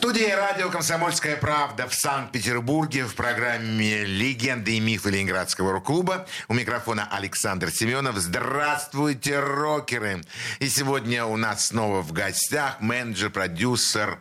[0.00, 6.26] студии радио «Комсомольская правда» в Санкт-Петербурге в программе «Легенды и мифы Ленинградского рок-клуба».
[6.48, 8.16] У микрофона Александр Семенов.
[8.16, 10.22] Здравствуйте, рокеры!
[10.58, 14.18] И сегодня у нас снова в гостях менеджер, продюсер,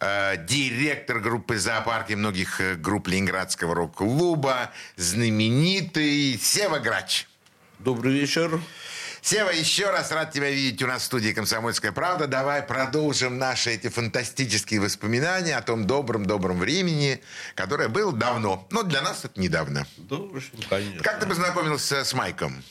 [0.00, 7.26] э, директор группы «Зоопарк» и многих э, групп Ленинградского рок-клуба, знаменитый Сева Грач.
[7.78, 8.60] Добрый вечер.
[9.24, 12.26] Сева, еще раз рад тебя видеть у нас в студии «Комсомольская правда».
[12.26, 17.20] Давай продолжим наши эти фантастические воспоминания о том добром-добром времени,
[17.54, 18.66] которое было давно.
[18.72, 19.86] Но для нас это недавно.
[19.96, 21.04] Да, в общем, конечно.
[21.04, 22.64] Как ты познакомился с Майком?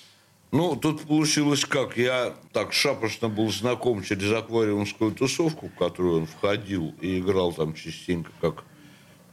[0.52, 1.96] Ну, тут получилось как.
[1.96, 7.74] Я так шапошно был знаком через аквариумскую тусовку, в которую он входил и играл там
[7.74, 8.66] частенько как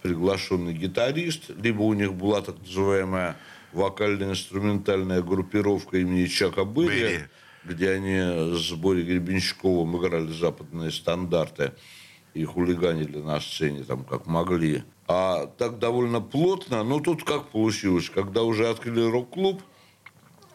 [0.02, 1.50] приглашенный гитарист.
[1.60, 3.36] Либо у них была так называемая
[3.72, 7.20] вокально-инструментальная группировка имени Чака Берри,
[7.64, 11.72] где они с Борей Гребенщиковым играли западные стандарты
[12.34, 14.84] и хулиганили на сцене там как могли.
[15.06, 19.62] А так довольно плотно, но тут как получилось, когда уже открыли рок-клуб,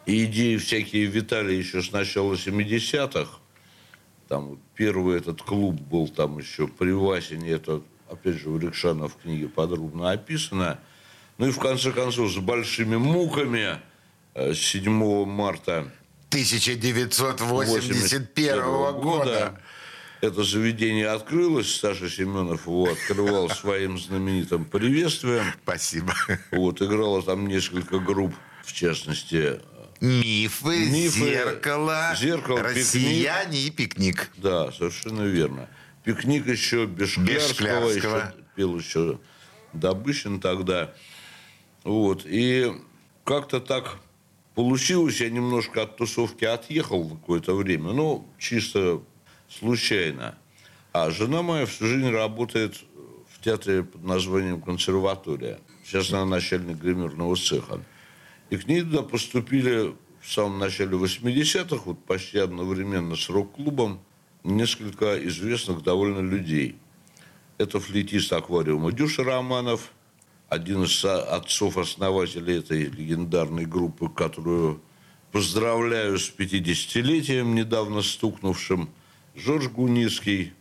[0.06, 3.38] и идеи всякие витали еще с начала 70-х,
[4.28, 9.16] там первый этот клуб был там еще при Васине, это опять же у Рикшана в
[9.16, 10.80] книге подробно описано–
[11.38, 13.80] ну и в конце концов с большими муками
[14.34, 15.90] 7 э, марта
[16.30, 19.60] 1981 года, года
[20.20, 21.76] это заведение открылось.
[21.76, 25.44] Саша Семенов его открывал своим знаменитым приветствием.
[25.62, 26.14] Спасибо.
[26.50, 29.60] Вот, играло там несколько групп, в частности...
[30.00, 33.66] Мифы, Мифы зеркало, зеркало россияне пикник.
[33.66, 34.30] и пикник.
[34.36, 35.68] Да, совершенно верно.
[36.04, 38.18] Пикник еще Бешклярского, Бешклярского.
[38.18, 39.20] еще пел еще
[39.72, 40.92] Добыщин тогда.
[41.84, 42.22] Вот.
[42.24, 42.72] И
[43.24, 43.98] как-то так
[44.54, 49.02] получилось, я немножко от тусовки отъехал какое-то время, ну, чисто
[49.48, 50.36] случайно.
[50.92, 52.82] А жена моя всю жизнь работает
[53.30, 55.58] в театре под названием «Консерватория».
[55.84, 57.82] Сейчас она начальник гримерного цеха.
[58.48, 64.00] И к ней туда поступили в самом начале 80-х, вот почти одновременно с рок-клубом,
[64.44, 66.76] несколько известных довольно людей.
[67.58, 69.92] Это флейтист аквариума Дюша Романов–
[70.54, 74.80] один из отцов-основателей этой легендарной группы, которую
[75.32, 78.88] поздравляю с 50-летием, недавно стукнувшим,
[79.34, 80.52] Жорж Гуницкий,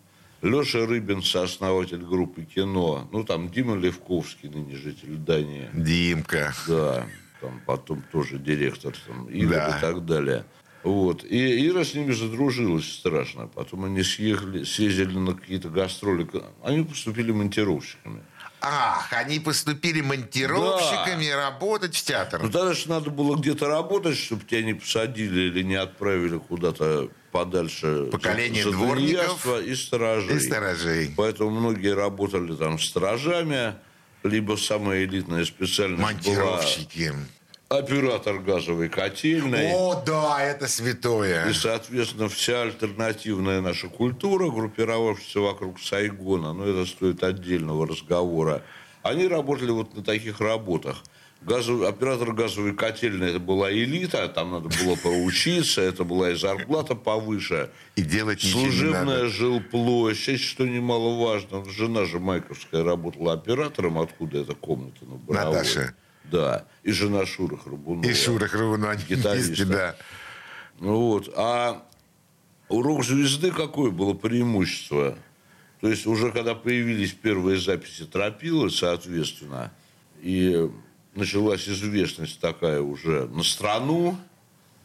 [0.42, 3.08] Леша Рыбин, сооснователь группы «Кино».
[3.12, 5.70] Ну, там Дима Левковский, ныне житель Дании.
[5.74, 6.54] Димка.
[6.68, 7.06] Да,
[7.40, 9.78] там потом тоже директор, там, Игорь да.
[9.78, 10.44] и так далее.
[10.84, 11.24] Вот.
[11.24, 13.48] И Ира с ними задружилась страшно.
[13.48, 16.28] Потом они съехали, съездили на какие-то гастроли.
[16.62, 18.22] Они поступили монтировщиками.
[18.66, 21.36] Ах, они поступили монтировщиками да.
[21.36, 22.42] работать в театр.
[22.42, 27.10] Ну, тогда же надо было где-то работать, чтобы тебя не посадили или не отправили куда-то
[27.34, 28.08] подальше.
[28.10, 30.38] Поколение за, за дворников и сторожей.
[30.38, 31.14] И сторожей.
[31.18, 33.76] Поэтому многие работали там сторожами,
[34.24, 37.10] либо самая элитная специальность Монтировщики.
[37.10, 37.20] была
[37.78, 39.72] оператор газовой котельной.
[39.74, 41.50] О, да, это святое.
[41.50, 48.62] И, соответственно, вся альтернативная наша культура, группировавшаяся вокруг Сайгона, но это стоит отдельного разговора,
[49.02, 51.04] они работали вот на таких работах.
[51.42, 56.96] Газовый, оператор газовой котельной это была элита, там надо было поучиться, это была и зарплата
[56.96, 57.70] повыше.
[57.98, 61.66] И делать Служебная жилплощадь, что немаловажно.
[61.70, 65.94] Жена же Майковская работала оператором, откуда эта комната на Наташа.
[66.26, 66.66] Да.
[66.84, 68.06] И жена Шура Храбунова.
[68.06, 69.96] И Шура Храбунова, вместе, да.
[70.80, 71.32] Ну вот.
[71.36, 71.84] А
[72.70, 75.18] у рок-звезды какое было преимущество?
[75.82, 79.72] То есть уже когда появились первые записи Тропилы, соответственно,
[80.22, 80.70] и
[81.14, 84.18] началась известность такая уже на страну,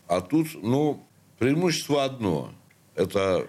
[0.08, 1.06] а тут, ну,
[1.38, 2.52] преимущество одно.
[2.96, 3.46] Это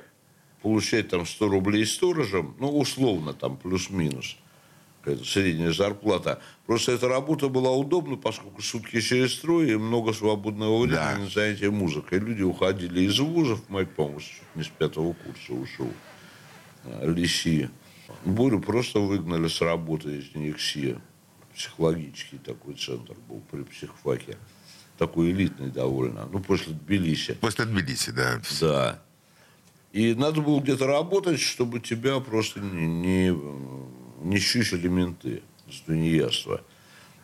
[0.62, 4.38] получать там 100 рублей сторожем, ну, условно там, плюс-минус–
[5.24, 6.42] средняя зарплата.
[6.66, 11.18] Просто эта работа была удобна, поскольку сутки через строй и много свободного времени да.
[11.18, 12.19] на занятия музыкой.
[12.19, 14.19] Люди уходили из вузов, мать, по-моему,
[14.56, 15.92] не с пятого курса ушел,
[16.86, 17.69] а, Лиси.
[18.25, 21.00] Борю просто выгнали с работы из НИКСИ.
[21.56, 24.38] Психологический такой центр был при психфаке.
[24.98, 26.28] Такой элитный довольно.
[26.31, 27.34] Ну, после Тбилиси.
[27.36, 28.42] После Тбилиси, да.
[28.60, 29.02] Да.
[29.92, 33.34] И надо было где-то работать, чтобы тебя просто не, не
[34.21, 36.62] не щущили менты с тунеядства.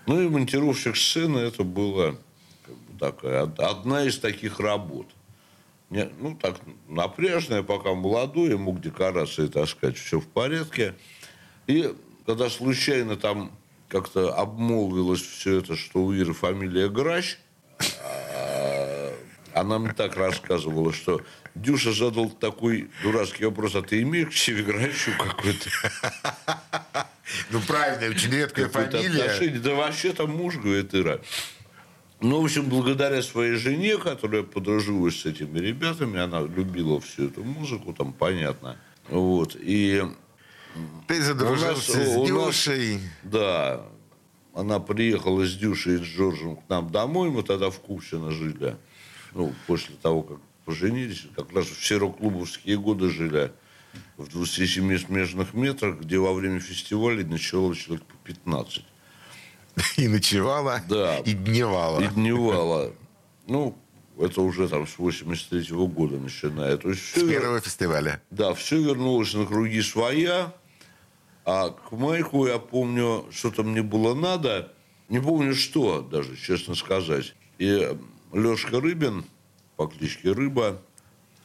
[0.05, 2.17] Ну и монтировщик сцены это было
[2.65, 5.07] как бы такая, одна из таких работ.
[5.89, 10.95] Не, ну, так, напряжная, пока молодой, я мог декорации таскать, все в порядке.
[11.67, 11.93] И
[12.25, 13.51] когда случайно там
[13.87, 17.37] как-то обмолвилось все это, что у Иры фамилия Грач,
[19.55, 21.21] она мне так рассказывала, что
[21.55, 25.69] Дюша задал такой дурацкий вопрос, а ты имеешь к себе Грачу какой-то?
[27.49, 29.59] Ну, правильно, очень редкая фамилия.
[29.59, 31.19] Да вообще там муж, говорит Ира.
[32.21, 37.43] Ну, в общем, благодаря своей жене, которая подружилась с этими ребятами, она любила всю эту
[37.43, 38.77] музыку, там понятно.
[39.09, 39.57] Вот.
[39.59, 40.03] И
[41.07, 42.93] ты задружился нас, с Дюшей.
[42.93, 43.81] Нас, да.
[44.53, 47.31] Она приехала с Дюшей и с Джорджем к нам домой.
[47.31, 48.77] Мы тогда в Купчино жили.
[49.35, 51.27] Ну, после того, как поженились.
[51.35, 53.51] Как раз в серо-клубовские годы жили.
[54.17, 58.83] В 27 смежных метрах, где во время фестиваля ночевало человек по 15.
[59.97, 61.19] И ночевала, да.
[61.19, 62.01] и дневала.
[62.01, 62.93] И дневала.
[63.47, 63.77] Ну,
[64.17, 66.77] это уже там с 83 -го года начиная.
[66.77, 68.21] То есть все, с первого фестиваля.
[68.31, 70.53] Да, все вернулось на круги своя.
[71.43, 74.73] А к Майку, я помню, что-то мне было надо.
[75.09, 77.35] Не помню, что даже, честно сказать.
[77.59, 77.97] И
[78.35, 79.23] Лешка Рыбин,
[79.77, 80.81] по кличке Рыба,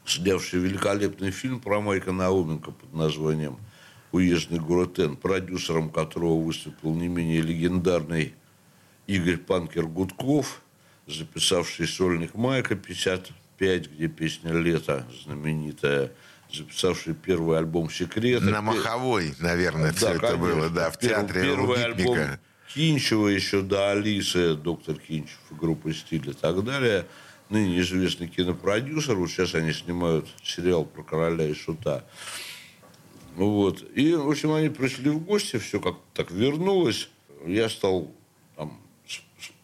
[0.04, 3.58] снявший великолепный фильм про Майка Науменко под названием
[4.10, 8.34] «Уездный город Н», продюсером которого выступил не менее легендарный
[9.06, 10.62] Игорь Панкер Гудков,
[11.06, 16.10] записавший сольник Майка 55, где песня «Лето» знаменитая–
[16.52, 18.46] записавший первый альбом «Секреты».
[18.46, 20.26] На Маховой, наверное, да, все конечно.
[20.26, 22.18] это было, да, в театре Первый альбом
[22.74, 27.06] Кинчева еще до Алисы, доктор Кинчев, группа «Стиль» и так далее.
[27.48, 29.16] Ныне известный кинопродюсер.
[29.16, 32.04] Вот сейчас они снимают сериал про короля и шута.
[33.34, 33.82] Вот.
[33.96, 37.08] И, в общем, они пришли в гости, все как так вернулось.
[37.44, 38.12] Я стал
[38.56, 38.80] там,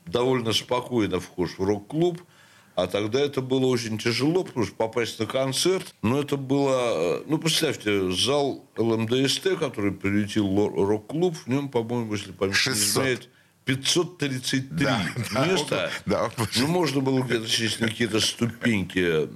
[0.04, 2.22] довольно спокойно вхож в рок-клуб–
[2.76, 7.20] а тогда это было очень тяжело, потому что попасть на концерт, ну, это было...
[7.20, 13.30] Э, ну, представьте, зал ЛМДСТ, который прилетел рок-клуб, в нем, по-моему, если память не изменяет,
[13.64, 15.02] 533 да,
[15.46, 15.90] места.
[16.04, 19.30] Да, да, ну, можно было где-то через какие-то ступеньки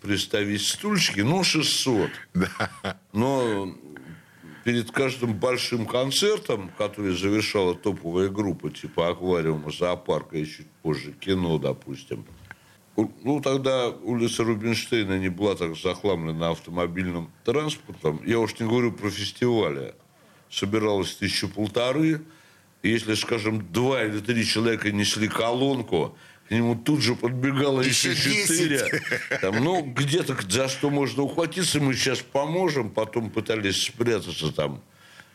[0.00, 2.10] приставить стульчики, ну, 600.
[2.32, 2.98] Да.
[3.12, 3.70] Но
[4.64, 11.58] перед каждым большим концертом, который завершала топовая группа, типа «Аквариума», «Зоопарка» и чуть позже «Кино»,
[11.58, 12.24] допустим,
[13.22, 18.20] ну, тогда улица Рубинштейна не была так захламлена автомобильным транспортом.
[18.26, 19.94] Я уж не говорю про фестивали.
[20.50, 22.22] Собиралось тысячу полторы.
[22.82, 26.16] Если, скажем, два или три человека несли колонку,
[26.48, 29.02] к нему тут же подбегало еще, еще четыре.
[29.42, 32.90] Там, ну, где-то за что можно ухватиться, мы сейчас поможем.
[32.90, 34.82] Потом пытались спрятаться там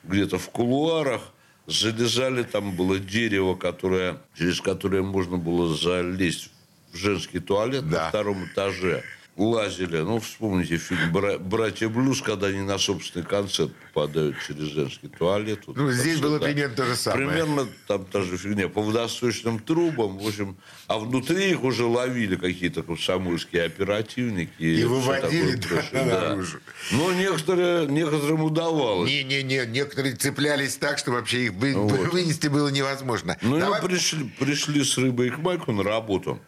[0.04, 1.22] где-то в кулуарах.
[1.66, 6.53] Залезали, там было дерево, которое, через которое можно было залезть
[6.94, 8.04] в женский туалет да.
[8.04, 9.04] на втором этаже
[9.36, 9.98] лазили.
[9.98, 15.62] Ну, вспомните фильм «Братья Блюз», когда они на собственный концерт попадают через женский туалет.
[15.66, 16.46] Вот, ну, здесь было да.
[16.46, 17.28] примерно то же самое.
[17.28, 18.70] Примерно там та же фигня.
[18.70, 20.56] По водосточным трубам, в общем,
[20.88, 24.52] а внутри их уже ловили какие-то комсомольские оперативники.
[24.60, 26.30] И, и выводили такое, да, да.
[26.30, 26.60] наружу.
[26.92, 29.10] Но некоторые, некоторым удавалось.
[29.10, 31.92] Не-не-не, некоторые цеплялись так, что вообще их вы, вот.
[32.14, 33.38] вынести было невозможно.
[33.42, 33.82] Ну, Давай...
[33.82, 36.40] пришли, пришли с рыбой к Майку на работу.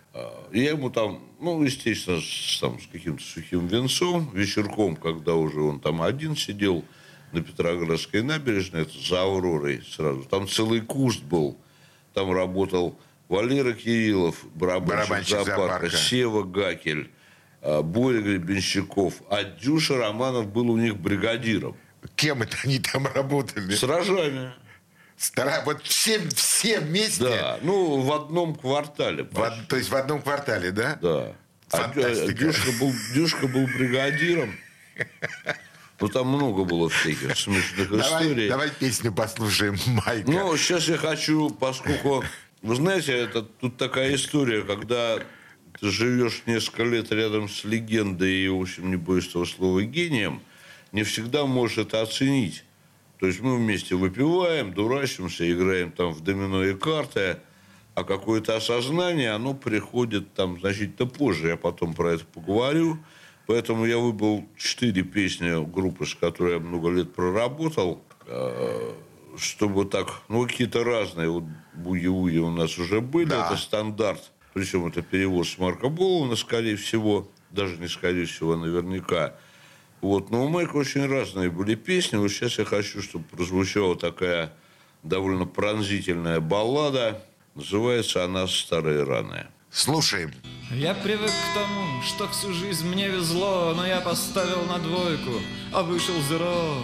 [0.51, 5.79] Я ему там, ну, естественно, с, там, с каким-то сухим венцом, вечерком, когда уже он
[5.79, 6.83] там один сидел
[7.31, 10.23] на Петроградской набережной, это за Авророй сразу.
[10.23, 11.57] Там целый куст был.
[12.13, 17.11] Там работал Валера Кириллов, барабанщик, барабанщик зоопарка, зоопарка, Сева Гакель,
[17.61, 19.15] а, Боря Гребенщиков.
[19.29, 21.75] А Дюша Романов был у них бригадиром.
[22.15, 23.73] Кем это они там работали?
[23.73, 24.53] Сражами.
[25.17, 25.63] Стара...
[25.65, 27.23] Вот все, все вместе?
[27.23, 29.23] Да, ну, в одном квартале.
[29.23, 30.97] В, то есть в одном квартале, да?
[31.01, 31.35] Да.
[31.71, 32.31] А Фантастика.
[32.31, 34.55] А Дюшка был, Дюшка был бригадиром.
[36.01, 38.49] Ну, там много было всяких смешных давай, историй.
[38.49, 40.29] Давай песню послушаем Майка.
[40.29, 42.23] Ну, сейчас я хочу, поскольку...
[42.61, 45.19] Вы знаете, это тут такая история, когда
[45.79, 50.41] ты живешь несколько лет рядом с легендой и, в общем, не боюсь этого слова, гением,
[50.91, 52.64] не всегда можешь это оценить.
[53.25, 57.39] То есть мы вместе выпиваем, дурачимся, играем там в домино и карты,
[57.95, 61.47] а какое-то осознание, оно приходит там значительно позже.
[61.47, 62.99] Я потом про это поговорю.
[63.47, 68.93] Поэтому я выбрал четыре песни группы, с которой я много лет проработал, э,
[69.39, 71.27] чтобы так, ну, какие-то разные.
[71.27, 73.47] Вот буги-уги у нас уже были, да.
[73.47, 74.21] это стандарт.
[74.53, 79.33] Причем это перевод с Марка Боловна, скорее всего, даже не скорее всего, а наверняка.
[80.05, 80.29] Вот.
[80.29, 82.17] Но у Майка очень разные были песни.
[82.17, 84.53] Вот сейчас я хочу, чтобы прозвучала такая
[85.01, 87.23] довольно пронзительная баллада.
[87.55, 89.47] Называется она «Старые раны».
[89.71, 90.31] Слушаем.
[90.69, 95.41] Я привык к тому, что всю жизнь мне везло, но я поставил на двойку,
[95.73, 96.83] а вышел зеро.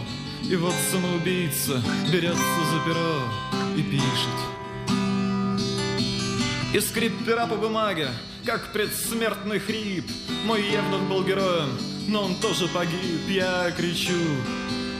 [0.49, 1.79] И вот самоубийца
[2.11, 4.60] берется за перо и пишет.
[6.73, 8.07] И скрип пера по бумаге,
[8.45, 10.09] как предсмертный хрип.
[10.45, 13.27] Мой Евнух был героем, но он тоже погиб.
[13.27, 14.13] Я кричу,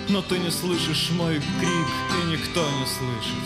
[0.09, 1.87] но ты не слышишь мой крик,
[2.21, 3.43] и никто не слышит.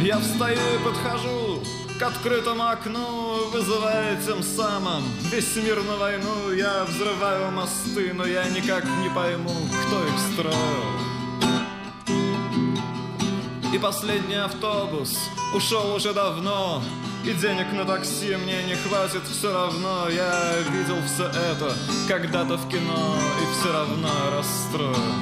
[0.00, 1.62] Я встаю и подхожу
[2.00, 6.52] к открытому окну, вызывая тем самым весь мир на войну.
[6.52, 9.54] Я взрываю мосты, но я никак не пойму,
[9.86, 11.07] кто их строил.
[13.72, 15.18] И последний автобус
[15.54, 16.82] ушел уже давно,
[17.22, 19.22] и денег на такси мне не хватит.
[19.30, 21.74] Все равно Я видел все это
[22.08, 23.16] когда-то в кино.
[23.42, 25.14] И все равно расстроен.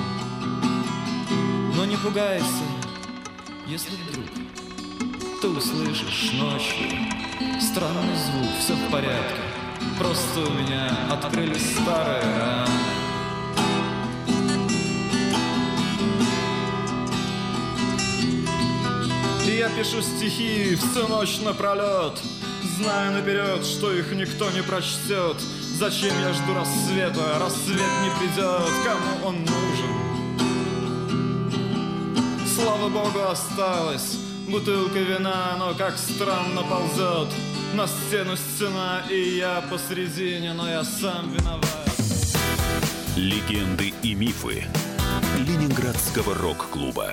[1.75, 2.65] Но не пугайся,
[3.67, 4.27] если вдруг
[5.43, 6.87] Ты услышишь ночью
[7.61, 9.41] Странный звук, все в порядке.
[9.99, 12.86] Просто у меня открылись старые раны
[19.51, 22.21] я пишу стихи всю ночь напролет
[22.77, 25.37] Зная наперед, что их никто не прочтет
[25.79, 27.39] Зачем я жду рассвета?
[27.39, 29.91] Рассвет не придет, кому он нужен?
[32.55, 37.29] Слава богу, осталась бутылка вина Но как странно ползет
[37.75, 41.67] на стену стена И я посредине, но я сам виноват.
[43.17, 44.65] Легенды и мифы
[45.39, 47.13] Ленинградского рок-клуба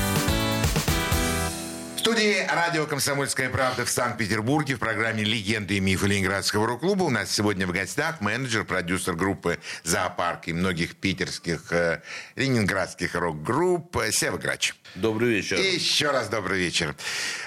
[2.01, 7.31] студии радио «Комсомольская правда» в Санкт-Петербурге в программе «Легенды и мифы Ленинградского рок-клуба» у нас
[7.31, 12.01] сегодня в гостях менеджер, продюсер группы «Зоопарк» и многих питерских, э,
[12.35, 14.73] ленинградских рок-групп Сева Грач.
[14.95, 15.59] Добрый вечер.
[15.59, 16.95] И еще раз добрый вечер.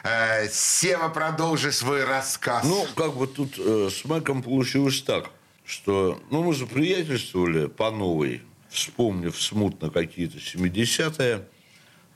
[0.05, 2.63] Э, Сева, продолжи свой рассказ.
[2.63, 5.31] Ну, как бы тут э, с Майком получилось так,
[5.67, 11.45] что ну, мы заприятельствовали по новой, вспомнив смутно какие-то 70-е,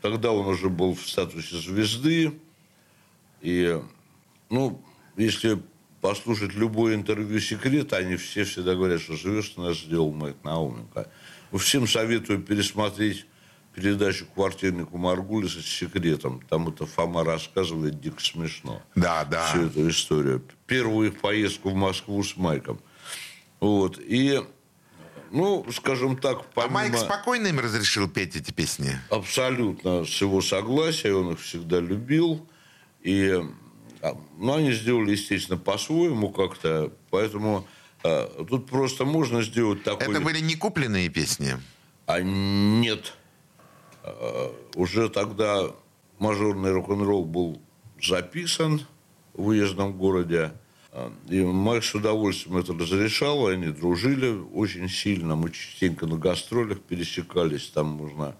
[0.01, 2.33] Тогда он уже был в статусе звезды.
[3.41, 3.81] И,
[4.51, 4.83] ну,
[5.17, 5.61] если
[6.01, 11.11] послушать любое интервью «Секрет», они все всегда говорят, что живешь ты нас сделал Майк Науменко.
[11.53, 13.27] Всем советую пересмотреть
[13.75, 16.43] передачу «Квартирнику Маргулиса» с секретом.
[16.49, 18.83] Там это Фома рассказывает дико смешно.
[18.95, 19.47] Да, да.
[19.47, 20.43] Всю эту историю.
[20.67, 22.81] Первую их поездку в Москву с Майком.
[23.61, 23.99] Вот.
[23.99, 24.41] И
[25.31, 26.81] ну, скажем так, помимо...
[26.81, 28.93] А Майк спокойно им разрешил петь эти песни?
[29.11, 32.47] Абсолютно с его согласия, он их всегда любил.
[33.03, 33.41] И
[34.03, 36.93] а, ну, они сделали, естественно, по-своему как-то.
[37.11, 37.67] Поэтому
[38.03, 40.15] а, тут просто можно сделать такой...
[40.15, 41.57] Это были не купленные песни?
[42.07, 43.15] А нет.
[44.03, 45.71] А, уже тогда
[46.19, 47.61] мажорный рок-н-ролл был
[48.01, 48.87] записан
[49.35, 50.53] в уездном городе.
[51.29, 55.37] И Майк с удовольствием это разрешал, они дружили очень сильно.
[55.37, 58.35] Мы частенько на гастролях пересекались, там можно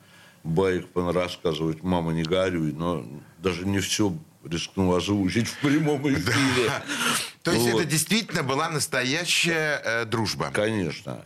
[0.45, 3.05] баек рассказывать, мама, не горюй, но
[3.39, 6.73] даже не все рискнул озвучить в прямом эфире.
[7.43, 10.51] То есть это действительно была настоящая э, дружба?
[10.53, 11.25] Конечно.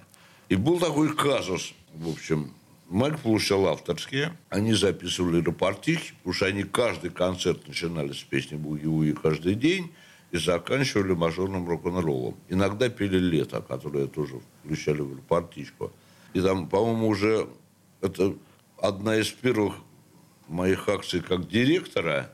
[0.48, 2.52] И был такой казус, в общем,
[2.88, 9.12] Майк получал авторские, они записывали рапортихи, потому что они каждый концерт начинали с песни «Буги-Уи»
[9.12, 9.92] каждый день
[10.32, 12.36] и заканчивали мажорным рок-н-роллом.
[12.48, 15.92] Иногда пели «Лето», которое тоже включали в партичку.
[16.32, 17.46] И там, по-моему, уже
[18.00, 18.34] это
[18.78, 19.74] одна из первых
[20.48, 22.30] моих акций как директора.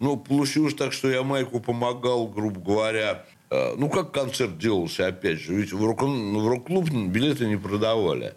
[0.00, 5.40] Ну, получилось так, что я Майку помогал, грубо говоря, э, ну, как концерт делался, опять
[5.40, 5.54] же.
[5.54, 8.34] Ведь в рок-клуб билеты не продавали.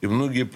[0.00, 0.48] И многие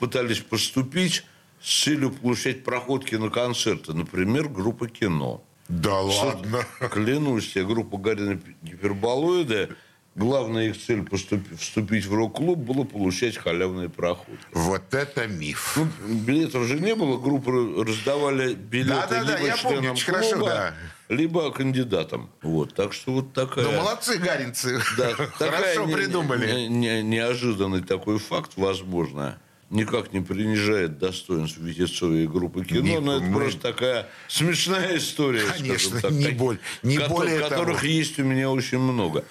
[0.00, 1.24] пытались поступить
[1.60, 3.92] с целью получать проходки на концерты.
[3.94, 5.44] Например, группа «Кино».
[5.72, 6.66] Да ладно.
[6.90, 9.70] Клянусь, я группа Гарина Гиперболоида,
[10.14, 14.38] главная их цель поступить, вступить в рок-клуб было получать халявные проходы.
[14.52, 15.78] Вот это миф.
[15.78, 17.50] Ну, билетов же не было, группы
[17.86, 20.74] раздавали билеты да, да, либо да, членам помню, клуба, хорошо, да.
[21.08, 22.30] либо кандидатам.
[22.42, 23.64] Вот, так что вот такая...
[23.64, 24.78] Ну, молодцы, гаринцы.
[24.98, 26.52] Да, хорошо придумали.
[26.52, 29.38] Не, не, неожиданный такой факт, возможно
[29.72, 33.40] никак не принижает достоинств Витецова и группы кино, не, но это мы...
[33.40, 35.44] просто такая смешная история.
[35.44, 37.88] Конечно, так, не, боль, не ко- более которых того.
[37.88, 39.24] есть у меня очень много.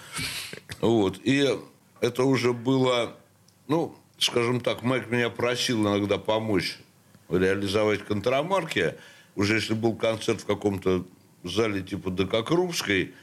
[0.82, 1.20] Вот.
[1.24, 1.48] И
[2.02, 3.16] это уже было,
[3.68, 6.80] ну, скажем так, Майк меня просил иногда помочь
[7.30, 8.96] реализовать контрамарки.
[9.36, 11.06] Уже если был концерт в каком-то
[11.44, 13.14] зале типа Дококрупской,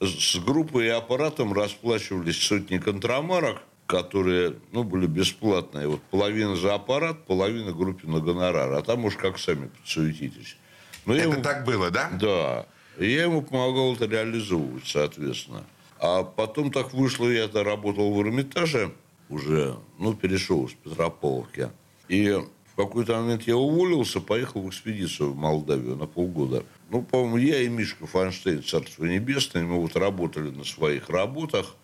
[0.00, 5.86] с группой и аппаратом расплачивались сотни контрамарок, которые ну, были бесплатные.
[5.88, 8.72] Вот половина за аппарат, половина группе на гонорар.
[8.72, 10.56] А там уж как сами подсуетитесь.
[11.04, 11.42] Но это ему...
[11.42, 12.10] так было, да?
[12.20, 12.66] Да.
[12.98, 15.64] И я ему помогал это реализовывать, соответственно.
[15.98, 18.92] А потом так вышло, я это работал в Эрмитаже
[19.28, 21.70] уже, ну, перешел из Петрополовки.
[22.08, 26.64] И в какой-то момент я уволился, поехал в экспедицию в Молдавию на полгода.
[26.90, 31.74] Ну, по-моему, я и Мишка Фанштейн, Царство Небесное, мы вот работали на своих работах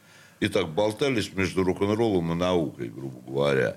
[0.42, 3.76] и так болтались между рок-н-роллом и наукой, грубо говоря.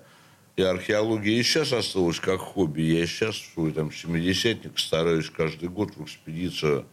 [0.55, 2.81] И археология и сейчас осталась как хобби.
[2.81, 6.87] Я сейчас свой там семидесятник стараюсь каждый год в экспедицию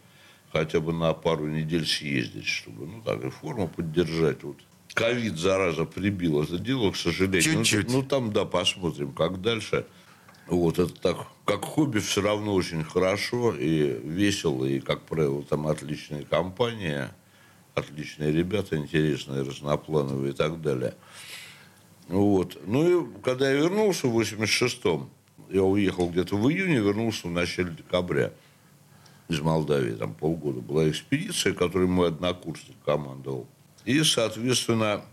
[0.51, 4.43] хотя бы на пару недель съездить, чтобы, ну, так, и форму поддержать.
[4.43, 4.57] Вот
[4.93, 7.57] ковид, зараза, прибил это дело, к сожалению.
[7.57, 7.87] Ну, Чуть-чуть.
[7.87, 9.87] Ну, ну, там, да, посмотрим, как дальше.
[10.45, 15.65] Вот, это так, как хобби все равно очень хорошо и весело, и, как правило, там
[15.65, 17.15] отличная компания,
[17.75, 20.95] отличные ребята, интересные, разноплановые и так далее.
[22.07, 22.57] Вот.
[22.65, 25.09] Ну, и когда я вернулся в 86-м,
[25.49, 28.31] я уехал где-то в июне, вернулся в начале декабря
[29.29, 33.47] из Молдавии, там полгода была экспедиция, которой мой однокурсник командовал.
[33.85, 35.03] И, соответственно,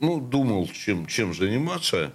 [0.00, 2.12] ну, думал, чем, чем заниматься.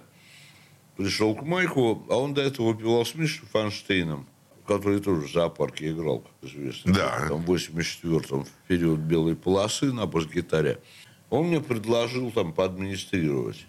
[0.96, 4.26] Пришел к Майку, а он до этого выпивал с Мишей Фанштейном,
[4.66, 6.92] который тоже в зоопарке играл, как известно.
[6.92, 7.26] Да.
[7.28, 10.80] Там в 84-м, в период белой полосы на бас-гитаре.
[11.30, 13.66] Он мне предложил там поадминистрировать.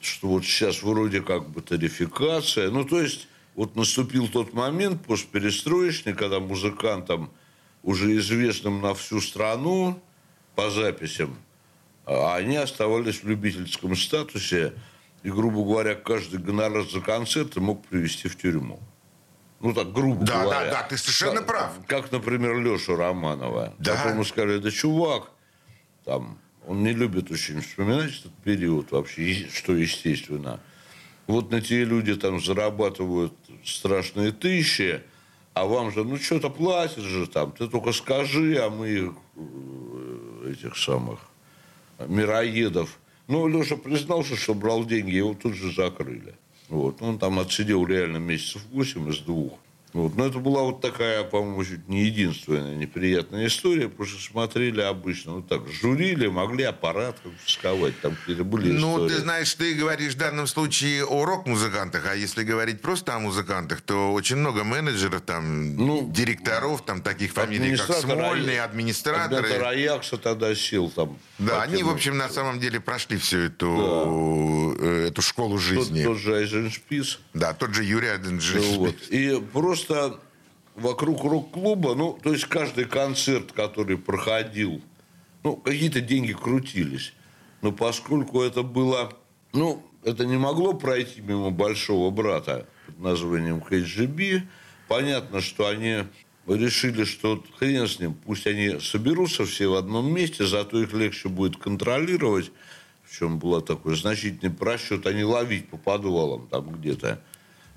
[0.00, 2.70] Что вот сейчас вроде как бы тарификация.
[2.70, 7.30] Ну, то есть, вот наступил тот момент постперестроечный, когда музыкантам,
[7.82, 10.00] уже известным на всю страну
[10.54, 11.36] по записям,
[12.04, 14.74] а они оставались в любительском статусе,
[15.22, 18.80] и, грубо говоря, каждый гонорар за концерты мог привести в тюрьму.
[19.60, 20.70] Ну, так, грубо да, говоря.
[20.70, 21.72] Да, да, ты совершенно как, прав.
[21.86, 23.74] Как, например, Леша Романова.
[23.78, 23.96] Да.
[23.96, 25.30] Которому сказали, да, чувак,
[26.04, 30.60] там, он не любит очень вспоминать этот период вообще, что естественно.
[31.26, 35.02] Вот на те люди там зарабатывают страшные тысячи,
[35.54, 40.76] а вам же, ну, что-то платят же там, ты только скажи, а мы э, этих
[40.76, 41.18] самых
[42.06, 42.98] мироедов.
[43.26, 46.34] Ну, Леша признался, что брал деньги, его тут же закрыли.
[46.68, 47.02] Вот.
[47.02, 49.58] Он там отсидел реально месяцев 8 из двух.
[49.92, 50.16] Вот.
[50.16, 55.32] Но это была вот такая, по-моему, чуть не единственная неприятная история, потому что смотрели обычно,
[55.36, 59.08] ну так, журили, могли аппарат конфисковать, там какие-то были Ну, истории.
[59.14, 63.80] ты знаешь, ты говоришь в данном случае о рок-музыкантах, а если говорить просто о музыкантах,
[63.80, 69.48] то очень много менеджеров, там, ну, директоров, там, таких фамилий, как Смольный, администраторы.
[69.48, 71.18] Когда Раякса тогда сел там.
[71.38, 74.84] Да, они, в общем, на самом деле прошли всю эту, да.
[74.86, 76.02] Э, эту школу жизни.
[76.02, 77.20] Тот, тот же Айзеншпис.
[77.34, 78.76] Да, тот же Юрий Айзеншпис.
[78.76, 78.96] Вот.
[79.10, 80.20] И просто просто
[80.74, 84.80] вокруг рок-клуба, ну, то есть каждый концерт, который проходил,
[85.42, 87.12] ну, какие-то деньги крутились.
[87.62, 89.12] Но поскольку это было,
[89.52, 94.42] ну, это не могло пройти мимо большого брата под названием KGB,
[94.86, 96.04] понятно, что они
[96.46, 101.28] решили, что хрен с ним, пусть они соберутся все в одном месте, зато их легче
[101.28, 102.50] будет контролировать,
[103.04, 107.20] в чем был такой значительный просчет, а не ловить по подвалам там где-то.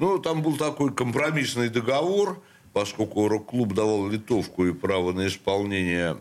[0.02, 2.42] Ну, там был такой компромиссный договор,
[2.74, 6.18] поскольку рок-клуб давал литовку и право на исполнение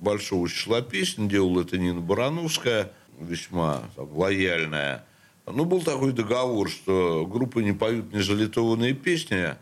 [0.00, 1.28] большого числа песен.
[1.28, 5.04] Делала это Нина Барановская, весьма там, лояльная.
[5.46, 9.54] Ну, был такой договор, что группы не поют незалитованные песни,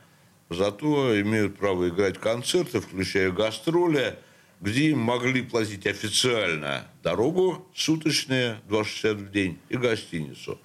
[0.48, 4.18] зато имеют право играть концерты, включая гастроли,
[4.62, 10.58] где им могли платить официально дорогу суточные, 260 в день, и гостиницу.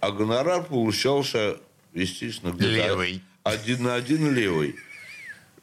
[0.00, 1.58] А гонорар получался
[2.00, 3.22] естественно, где-то левый.
[3.42, 4.76] один на один левый.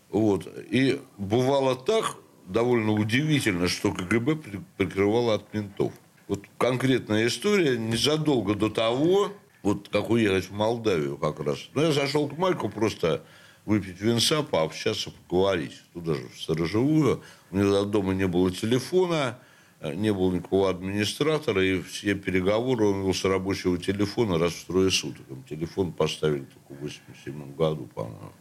[0.10, 0.48] Вот.
[0.70, 4.38] И бывало так, довольно удивительно, что КГБ
[4.78, 5.94] прикрывало от ментов.
[6.28, 11.60] Вот конкретная история, незадолго до того, вот как уехать в Молдавию как раз.
[11.74, 13.24] Ну, я зашел к Майку просто
[13.66, 15.82] выпить винца, пообщаться, поговорить.
[15.94, 17.24] Туда же, в сторожевую.
[17.52, 19.40] У меня дома не было телефона.
[19.86, 24.66] Э, не было никакого администратора, и все переговоры он вел с рабочего телефона раз в
[24.66, 25.26] трое суток.
[25.48, 28.32] Телефон поставили только в 87 году, по-моему.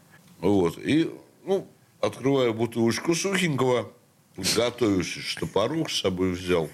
[0.41, 0.79] Вот.
[0.79, 1.11] И,
[1.45, 1.69] ну,
[2.01, 3.93] открываю бутылочку сухенького,
[4.57, 6.71] готовюсь, что порог с собой взял.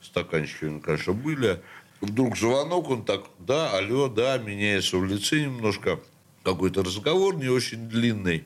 [0.00, 1.60] Стаканчики, конечно, были.
[2.00, 6.00] Вдруг звонок, он так, да, алло, да, меняется в лице немножко.
[6.44, 8.44] Какой-то разговор не очень длинный.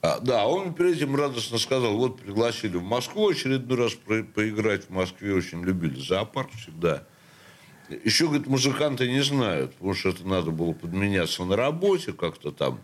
[0.00, 4.84] А, да, он перед этим радостно сказал, вот пригласили в Москву очередной раз про- поиграть
[4.84, 7.02] в Москве, очень любили зоопарк всегда.
[8.04, 12.80] Еще, говорит, музыканты не знают, потому что это надо было подменяться на работе как-то там.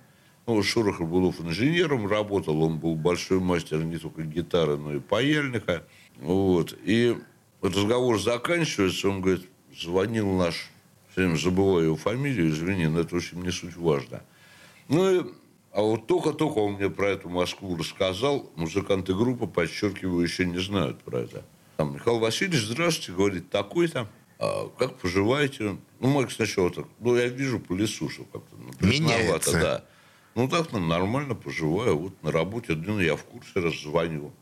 [0.47, 5.85] Ну, Шорохов был инженером, работал, он был большой мастер не только гитары, но и паяльника.
[6.21, 6.77] Вот.
[6.85, 7.17] И
[7.63, 9.49] разговор заканчивается, он говорит,
[9.79, 10.71] звонил наш,
[11.13, 14.23] все время забываю его фамилию, извини, но это очень не суть важно.
[14.89, 15.25] Ну и
[15.75, 21.03] а вот только-только он мне про эту Москву рассказал, музыканты группы, подчеркиваю, еще не знают
[21.03, 21.45] про это.
[21.77, 24.09] Там, Михаил Васильевич, здравствуйте, говорит, такой-то.
[24.39, 25.77] А как поживаете?
[25.99, 29.53] Ну, Майк сначала так, ну, я вижу по лесу, что как-то ну, Меняется.
[29.61, 29.85] да.
[30.37, 31.99] Ну, так ну, нормально поживаю.
[31.99, 34.33] Вот на работе, ну, я в курсе, раззвоню.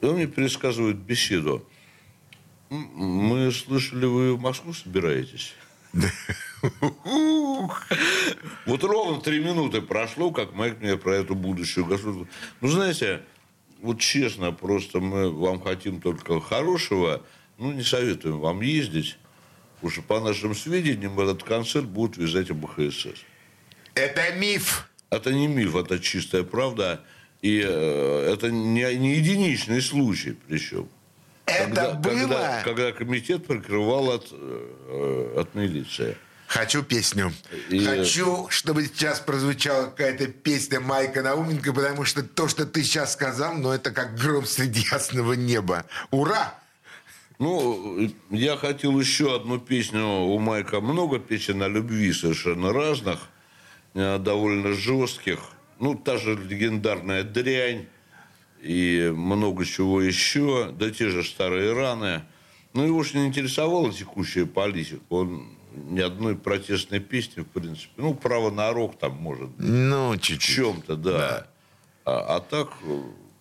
[0.00, 1.66] И он мне пересказывает беседу.
[2.70, 5.52] Мы слышали, вы в Москву собираетесь?
[8.66, 12.26] Вот ровно три минуты прошло, как Майк мне про эту будущую государство.
[12.60, 13.20] Ну, знаете,
[13.82, 17.22] вот честно, просто мы вам хотим только хорошего,
[17.58, 19.18] ну, не советуем вам ездить,
[19.74, 23.24] потому что, по нашим сведениям, этот концерт будут вязать БХСС.
[23.94, 24.90] Это миф.
[25.10, 27.04] Это не миф, это чистая правда.
[27.42, 30.88] И э, это не, не единичный случай, причем.
[31.54, 32.18] Это когда, было?
[32.18, 36.16] Когда, когда комитет прикрывал от, э, от милиции.
[36.46, 37.32] Хочу песню.
[37.70, 37.84] И...
[37.84, 43.54] Хочу, чтобы сейчас прозвучала какая-то песня Майка Науменко, потому что то, что ты сейчас сказал,
[43.54, 45.84] ну, это как гром среди ясного неба.
[46.10, 46.54] Ура!
[47.38, 50.06] Ну, я хотел еще одну песню.
[50.06, 53.18] У Майка много песен о любви совершенно разных,
[53.94, 55.40] э, довольно жестких.
[55.80, 57.86] Ну, та же легендарная «Дрянь»
[58.64, 62.22] и много чего еще, да те же старые раны.
[62.72, 65.00] Ну, его же не интересовала текущая политика.
[65.10, 67.92] Он ни одной протестной песни, в принципе.
[67.96, 69.68] Ну, право на рок там, может быть.
[69.68, 70.50] Ну, чуть-чуть.
[70.50, 71.12] В чем-то, да.
[71.12, 71.46] да.
[72.04, 72.72] А, а так,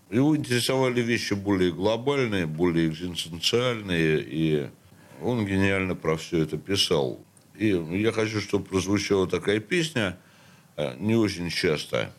[0.10, 4.70] его интересовали вещи более глобальные, более экзистенциальные, и
[5.22, 7.20] он гениально про все это писал.
[7.56, 10.18] И я хочу, чтобы прозвучала такая песня,
[10.76, 12.12] э, не очень часто,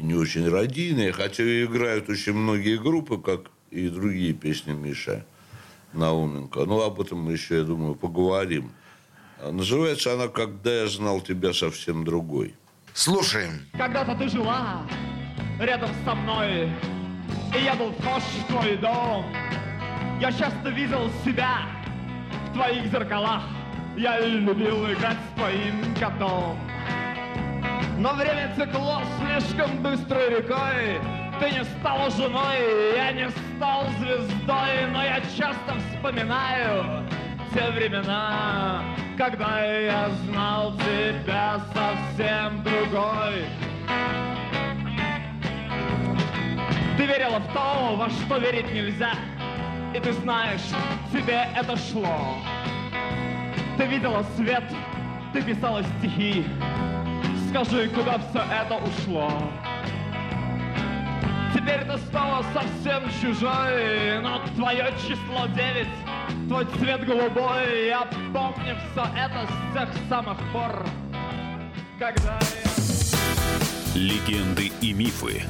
[0.00, 5.24] не очень родийная, хотя и играют очень многие группы, как и другие песни Миша
[5.92, 6.64] Науменко.
[6.64, 8.72] Но об этом мы еще, я думаю, поговорим.
[9.42, 12.54] Называется она «Когда я знал тебя совсем другой».
[12.92, 13.66] Слушаем.
[13.72, 14.86] Когда-то ты жила
[15.58, 16.70] рядом со мной,
[17.56, 19.24] и я был вхож в твой дом.
[20.20, 21.62] Я часто видел себя
[22.50, 23.42] в твоих зеркалах.
[23.96, 26.69] Я любил играть с твоим котом.
[28.00, 30.98] Но время текло слишком быстрой рекой.
[31.38, 37.06] Ты не стала женой, я не стал звездой, но я часто вспоминаю
[37.52, 38.82] те времена,
[39.18, 43.44] когда я знал тебя совсем другой.
[46.96, 49.12] Ты верила в то, во что верить нельзя,
[49.94, 50.64] и ты знаешь,
[51.12, 52.38] тебе это шло.
[53.76, 54.64] Ты видела свет,
[55.34, 56.46] ты писала стихи,
[57.50, 59.30] скажи, куда все это ушло?
[61.52, 65.88] Теперь ты стала совсем чужой, но твое число девять
[66.48, 70.86] твой цвет голубой, я помню все это с тех самых пор,
[71.98, 74.00] когда я...
[74.00, 75.42] Легенды и мифы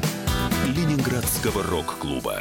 [0.67, 2.41] Ленинградского рок-клуба.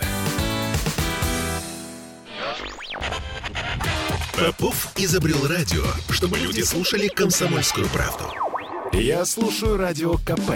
[4.38, 8.49] Попов изобрел радио, чтобы люди слушали комсомольскую правду.
[8.94, 10.52] Я слушаю радио КП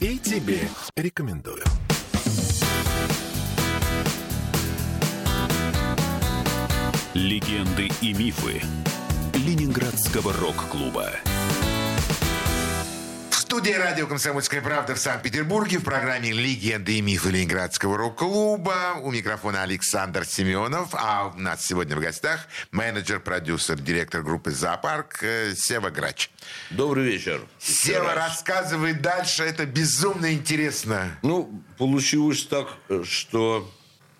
[0.00, 0.60] и тебе
[0.96, 1.64] рекомендую.
[7.14, 8.62] Легенды и мифы
[9.34, 11.10] Ленинградского рок-клуба.
[13.50, 19.00] Студии радио «Комсомольская правда» в Санкт-Петербурге в программе «Легенды и мифы Ленинградского рок-клуба».
[19.02, 25.24] У микрофона Александр Семенов, а у нас сегодня в гостях менеджер, продюсер, директор группы «Зоопарк»
[25.24, 26.30] э, Сева Грач.
[26.70, 27.40] Добрый вечер.
[27.58, 31.18] Сева, рассказывай дальше, это безумно интересно.
[31.22, 32.68] Ну, получилось так,
[33.02, 33.68] что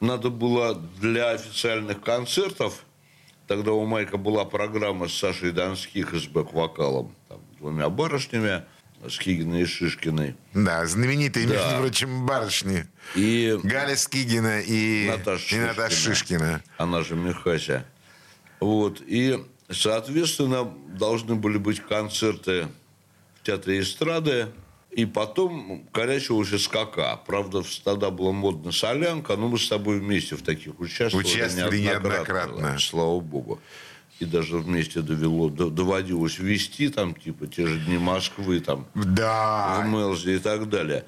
[0.00, 2.82] надо было для официальных концертов,
[3.46, 8.64] тогда у Майка была программа с Сашей Донских и с бэк-вокалом, там, двумя барышнями,
[9.08, 10.36] Скигиной и Шишкиной.
[10.52, 11.54] Да, знаменитые, да.
[11.54, 12.86] между прочим, барышни.
[13.14, 16.62] И Галя Скигина и Наташа, и Наташа Шишкина.
[16.76, 17.86] Она же Михася.
[18.60, 19.00] Вот.
[19.06, 22.68] И, соответственно, должны были быть концерты
[23.40, 24.48] в Театре эстрады
[24.90, 27.24] и потом корячилась СКК.
[27.26, 32.32] Правда, тогда было модно солянка, но мы с тобой вместе в таких участвовали, участвовали неоднократно.
[32.32, 32.78] неоднократно.
[32.78, 33.60] Слава богу.
[34.20, 39.80] И даже вместе довело, доводилось вести там, типа, те же дни Москвы, там, да.
[39.80, 41.06] в Мелзе и так далее.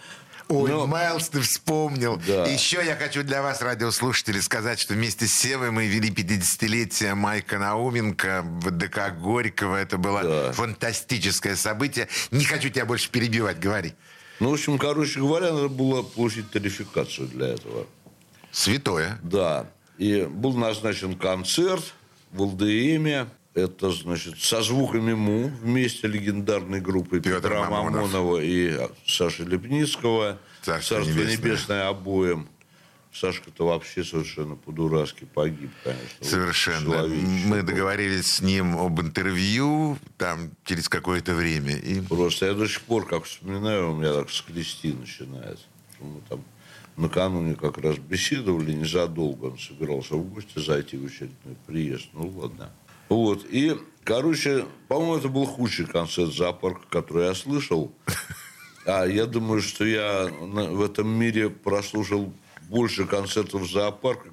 [0.48, 0.86] Ой, Но...
[0.86, 2.20] Майлз, ты вспомнил.
[2.26, 2.46] Да.
[2.46, 7.58] Еще я хочу для вас, радиослушатели, сказать, что вместе с Севой мы вели 50-летие Майка
[7.58, 9.76] Науменко в ДК Горького.
[9.76, 10.52] Это было да.
[10.52, 12.08] фантастическое событие.
[12.30, 13.92] Не хочу тебя больше перебивать, говори.
[14.40, 17.86] Ну, в общем, короче говоря, надо было получить тарификацию для этого.
[18.50, 19.18] Святое.
[19.22, 19.66] Да.
[19.98, 21.94] И был назначен концерт
[22.32, 23.28] в ЛДМе.
[23.54, 28.10] Это, значит, со звуками МУ вместе легендарной группы Петр Петра Мамонов.
[28.12, 30.38] Мамонова и Саши Лепницкого.
[30.62, 31.36] Царство Царство небесное.
[31.36, 32.48] небесное обоим.
[33.12, 36.06] Сашка-то вообще совершенно по-дурацки погиб, конечно.
[36.22, 37.06] Совершенно.
[37.06, 41.76] Мы договорились с ним об интервью там через какое-то время.
[41.76, 45.64] И Просто я до сих пор, как вспоминаю, у меня так скрести начинается.
[46.00, 46.42] Мы там
[46.96, 49.46] накануне как раз беседовали незадолго.
[49.46, 52.08] Он собирался в гости зайти в очередной приезд.
[52.12, 52.70] Ну, ладно.
[53.08, 53.44] Вот.
[53.50, 57.92] И, короче, по-моему, это был худший концерт зоопарка, который я слышал.
[58.84, 62.32] А я думаю, что я в этом мире прослушал
[62.68, 64.30] больше концертов зоопарка,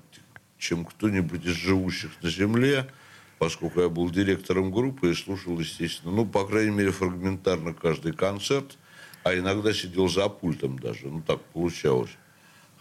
[0.58, 2.90] чем кто-нибудь из живущих на Земле,
[3.38, 8.78] поскольку я был директором группы и слушал, естественно, ну, по крайней мере, фрагментарно каждый концерт,
[9.24, 12.12] а иногда сидел за пультом даже, ну, так получалось.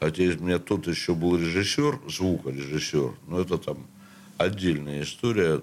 [0.00, 3.87] Хотя из меня тот еще был режиссер, звукорежиссер, но это там
[4.37, 5.61] отдельная история.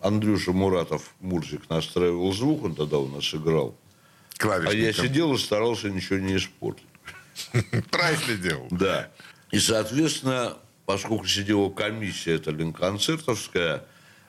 [0.00, 3.76] Андрюша Муратов, Мурзик, настраивал звук, он тогда у нас играл.
[4.42, 6.86] А я сидел и старался ничего не испортить.
[7.90, 8.68] Правильно делал.
[8.70, 9.10] Да.
[9.50, 13.84] И, соответственно, поскольку сидела комиссия, это Ленконцертовская,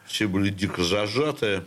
[0.06, 1.64] все были дико зажаты,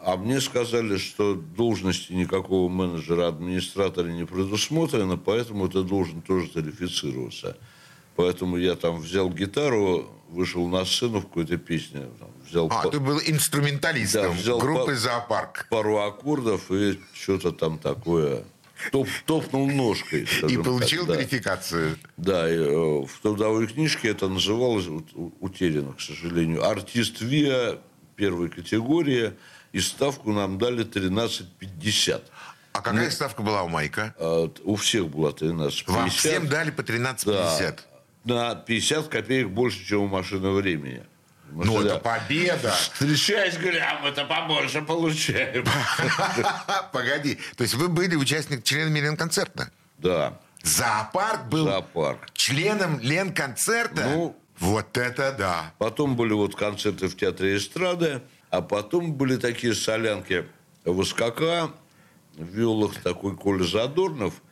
[0.00, 7.56] а- мне сказали, что должности никакого менеджера, администратора не предусмотрено, поэтому ты должен тоже тарифицироваться.
[8.16, 12.90] Поэтому я там взял гитару, вышел на сцену в какой-то песне, там, взял А, па-
[12.90, 15.66] ты был инструменталистом Да, взял группы па- «Зоопарк».
[15.70, 18.44] пару аккордов и что-то там такое.
[18.92, 20.26] Топ, топнул ножкой.
[20.48, 21.14] И получил так, да.
[21.16, 21.96] тарификацию.
[22.16, 25.04] Да, и, э, в трудовой книжке это называлось, вот,
[25.40, 27.78] утеряно, к сожалению, артист ВИА
[28.14, 29.32] первой категории,
[29.72, 32.22] и ставку нам дали 13,50.
[32.72, 34.14] А какая ставка была у Майка?
[34.18, 35.84] А, у всех была 13,50.
[35.92, 37.78] Вам всем дали по 13,50.
[38.24, 41.04] Да, на 50 копеек больше, чем у машины времени.
[41.50, 42.72] Мы Ну, это победа.
[42.72, 45.64] Встречаясь, говорю, а мы-то побольше получаем.
[46.92, 47.38] Погоди.
[47.56, 49.70] То есть вы были участник, членом Ленконцерта?
[49.96, 52.32] Да, Зоопарк был зоопарк.
[52.34, 54.04] членом Ленконцерта?
[54.10, 55.72] Ну, вот это да.
[55.78, 60.46] Потом были вот концерты в театре эстрады, а потом были такие солянки
[60.84, 61.72] в СКК,
[62.36, 64.42] вел их такой Коля Задорнов,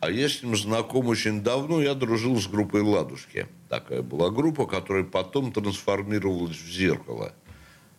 [0.00, 3.46] а я с ним знаком очень давно, я дружил с группой «Ладушки».
[3.68, 7.32] Такая была группа, которая потом трансформировалась в «Зеркало».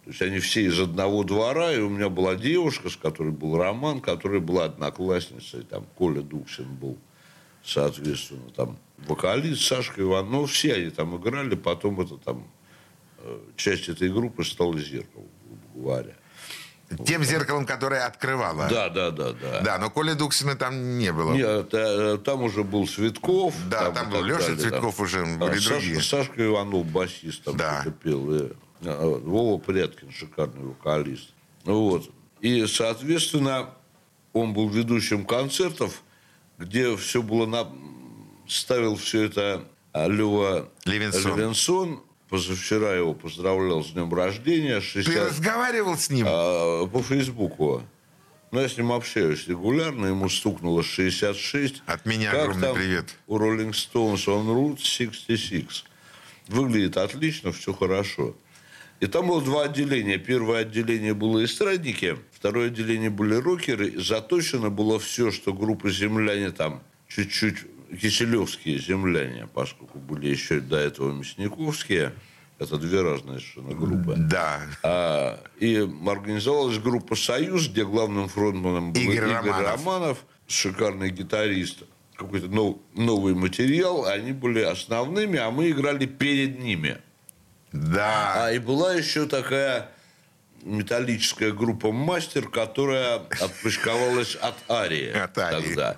[0.04, 3.58] То есть они все из одного двора, и у меня была девушка, с которой был
[3.58, 7.00] роман, которая была одноклассницей, там Коля Дуксин был,
[7.64, 12.48] соответственно, там вокалист Сашка Иванов, все они там играли, потом это там
[13.18, 15.26] э, часть этой группы стала «Зеркало»,
[15.76, 16.14] говоря.
[17.06, 18.68] Тем зеркалом, которое открывало.
[18.70, 19.62] Да, да, да, да.
[19.62, 21.34] Да, но Коля Дуксина там не было.
[21.34, 23.56] Нет, э, там уже был Цветков.
[23.70, 26.02] Да, там и был Леша далее, Цветков уже, А, были Сашка- другие.
[26.02, 27.84] Сашка Иванов, басист, там Да.
[28.04, 28.36] пел.
[28.36, 28.52] и,
[28.86, 31.32] а, Вова Пряткин, шикарный вокалист.
[31.64, 32.08] Вот.
[32.42, 33.72] И, соответственно,
[34.34, 36.04] он был ведущим концертов,
[36.60, 37.68] где все было на...
[38.48, 41.36] Ставил все это а, Лева Левинсон.
[41.36, 42.04] Левинсон.
[42.30, 44.80] Позавчера его поздравлял с днем рождения.
[44.80, 45.30] Ты 60...
[45.30, 46.26] разговаривал с ним?
[46.28, 47.84] А, по Фейсбуку.
[48.52, 51.84] Ну, я с ним общаюсь регулярно, ему стукнуло 66.
[51.86, 53.16] От меня Как огромный там привет.
[53.28, 55.86] У Rolling Stones он Route 66.
[56.48, 58.36] Выглядит отлично, все хорошо.
[59.02, 60.18] И там было два отделения.
[60.18, 64.00] Первое отделение было эстрадники, второе отделение были рокеры.
[64.00, 67.58] Заточено было все, что группа «Земляне» там чуть-чуть
[68.02, 72.14] киселевские земляне, поскольку были еще до этого мясниковские.
[72.58, 74.16] Это две разные совершенно группы.
[74.18, 74.62] Да.
[74.82, 75.76] А, и
[76.08, 79.72] организовалась группа «Союз», где главным фронтманом был Игорь Игорь, Романов.
[79.72, 80.26] Романов.
[80.48, 81.84] шикарный гитарист.
[82.16, 84.06] Какой-то нов- новый материал.
[84.06, 86.98] Они были основными, а мы играли перед ними.
[87.74, 88.46] Да.
[88.46, 89.90] А и была еще такая
[90.64, 95.10] металлическая группа «Мастер», которая отпочковалась от Арии.
[95.12, 95.68] От Арии.
[95.68, 95.98] Тогда.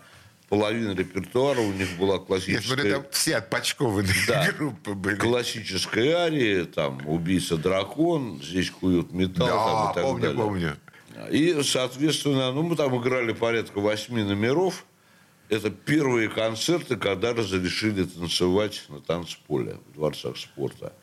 [0.49, 2.63] Половина репертуара у них была Я классическая.
[2.75, 4.51] смотрю, там все отпочкованные Да.
[4.53, 5.15] группы были.
[5.17, 10.37] классической арии, там «Убийца дракон», здесь куют металл там, Да, и так помню, далее.
[10.37, 10.77] помню.
[11.31, 14.85] И, соответственно, ну, мы там играли порядка восьми номеров.
[15.49, 20.93] Это первые концерты, когда разрешили танцевать на танцполе в дворцах спорта.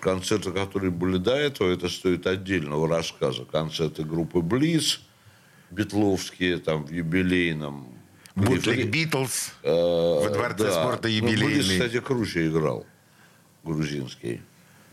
[0.00, 3.44] Концерты, которые были до этого, это стоит отдельного рассказа.
[3.44, 5.00] Концерты группы «Близ»,
[5.70, 7.88] Бетловские, там, в юбилейном.
[8.36, 10.72] Бутлик Клифф- Битлз Э, во дворце да.
[10.72, 11.78] спорта Ну, юбилейный.
[11.78, 12.86] кстати, круче играл.
[13.64, 14.42] Грузинский.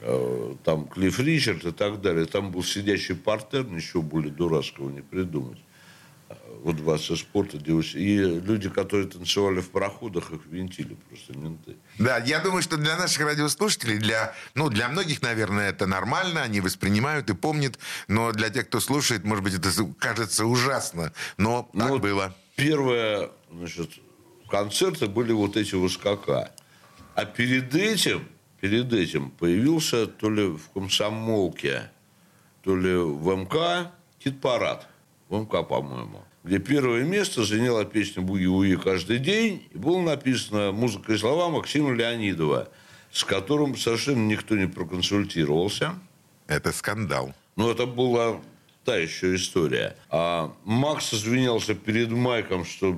[0.01, 2.25] Э, Там Клифф Ричард и так далее.
[2.25, 5.59] Там был сидящий портер, ничего более дурацкого не придумать.
[6.63, 7.97] вот дворце спорта девушки.
[7.97, 11.75] И люди, которые танцевали в проходах, их винтили просто менты.
[11.99, 16.61] Да, я думаю, что для наших радиослушателей, для, ну, для многих, наверное, это нормально, они
[16.61, 17.77] воспринимают и помнят,
[18.07, 22.35] но для тех, кто слушает, может быть, это кажется ужасно, но ну, так вот было.
[22.55, 23.91] Первое, значит,
[24.49, 26.51] концерты были вот эти в СКК.
[27.15, 28.27] А перед этим,
[28.59, 31.91] перед этим появился то ли в комсомолке,
[32.63, 33.91] то ли в МК
[34.23, 34.87] хит-парад.
[35.29, 41.13] В МК, по-моему где первое место заняла песня «Буги-уги каждый день», и было написано музыка
[41.13, 42.69] и слова Максима Леонидова,
[43.11, 45.95] с которым совершенно никто не проконсультировался.
[46.47, 47.33] Это скандал.
[47.55, 48.41] Ну, это была
[48.83, 49.95] та еще история.
[50.09, 52.97] А Макс извинялся перед Майком, что,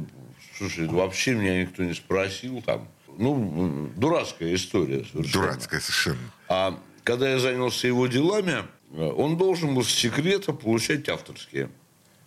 [0.58, 2.88] слушай, вообще меня никто не спросил там.
[3.18, 5.46] Ну, дурацкая история совершенно.
[5.46, 6.32] Дурацкая совершенно.
[6.50, 11.70] А когда я занялся его делами, он должен был с секрета получать авторские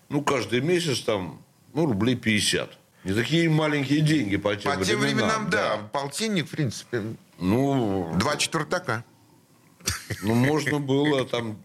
[0.08, 1.42] ну, каждый месяц там,
[1.74, 2.70] ну, рублей 50.
[3.04, 5.28] Не такие маленькие деньги по тем, по тем временам.
[5.28, 5.76] временам да.
[5.76, 5.82] да.
[5.92, 7.02] Полтинник, в принципе.
[7.38, 9.04] Ну, два четвертака.
[10.22, 11.58] Ну, можно было там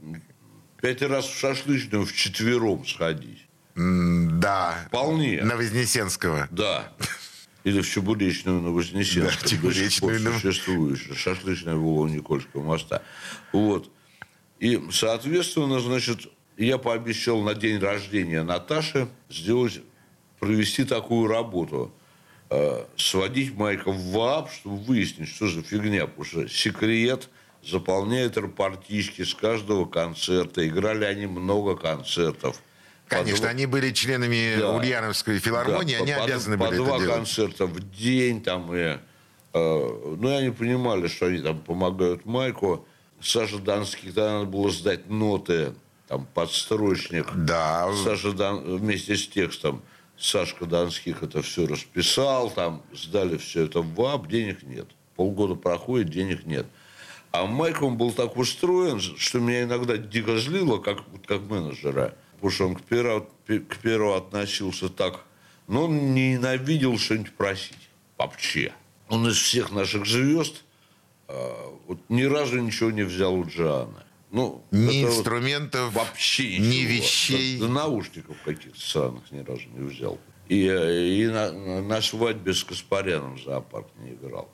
[0.84, 3.48] пять раз в шашлычную в четвером сходить.
[3.74, 4.84] Да.
[4.88, 5.42] Вполне.
[5.42, 6.50] На Вознесенского.
[6.52, 6.92] Да.
[7.64, 9.42] Или в Чебуречную на Вознесенском.
[9.42, 10.20] Да, Чебуречную.
[10.20, 10.38] На...
[10.38, 11.16] Существующая.
[11.16, 13.02] Шашлычная в углу Никольского моста.
[13.54, 13.90] Вот.
[14.60, 19.80] И, соответственно, значит, я пообещал на день рождения Наташи сделать,
[20.42, 21.94] провести такую работу.
[22.50, 26.08] Э, сводить Майка в ВАП, чтобы выяснить, что за фигня.
[26.08, 27.30] Потому что секрет
[27.66, 30.68] заполняет рапортички с каждого концерта.
[30.68, 32.62] Играли они много концертов.
[33.08, 36.86] Конечно, по они были членами да, Ульяновской филармонии, да, они по, обязаны по были по
[36.86, 37.16] два делать.
[37.16, 38.98] концерта в день там и э,
[39.54, 42.88] ну, они понимали, что они там помогают Майку.
[43.22, 45.74] Саша Донский, тогда надо было сдать ноты
[46.14, 47.28] там подстрочник.
[47.36, 47.92] Да.
[48.04, 49.82] Саша Дан, вместе с текстом.
[50.16, 54.88] Сашка Донских это все расписал, там сдали все это в ВАП, денег нет.
[55.16, 56.68] Полгода проходит, денег нет.
[57.34, 62.16] А Майк, он был так устроен, что меня иногда дико злило, как, как менеджера.
[62.36, 65.26] Потому что он к Перу, к Перу относился так,
[65.68, 67.90] но он ненавидел что-нибудь просить.
[68.20, 68.72] Вообще.
[69.10, 70.64] Он из всех наших звезд
[71.28, 74.04] а, вот, ни разу ничего не взял у Джоанны.
[74.30, 77.60] Ну, ни инструментов, вообще ни вещей.
[77.60, 80.20] Да, да наушников каких-то странных ни разу не взял.
[80.50, 84.50] И, э, и на, на свадьбе с Каспаряном в зоопарк не играл.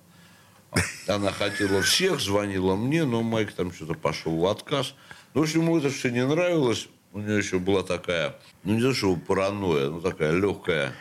[1.08, 4.96] Она хотела всех, звонила мне, но Майк там что-то пошел в отказ.
[5.34, 6.88] Ну, в общем, ему это все не нравилось.
[7.14, 10.94] У нее еще была такая, ну, не то, что паранойя, но такая легкая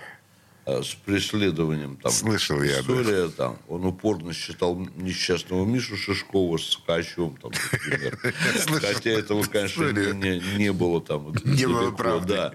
[0.68, 1.96] Э, с преследованием.
[1.96, 3.31] Там, Слышал я, история, да.
[3.31, 8.18] Там, он упорно считал несчастного Мишу Шишкова с Сукачем, там, например.
[8.83, 11.33] Хотя этого, конечно, не, не было там.
[11.44, 12.35] Не было правды.
[12.35, 12.52] Да.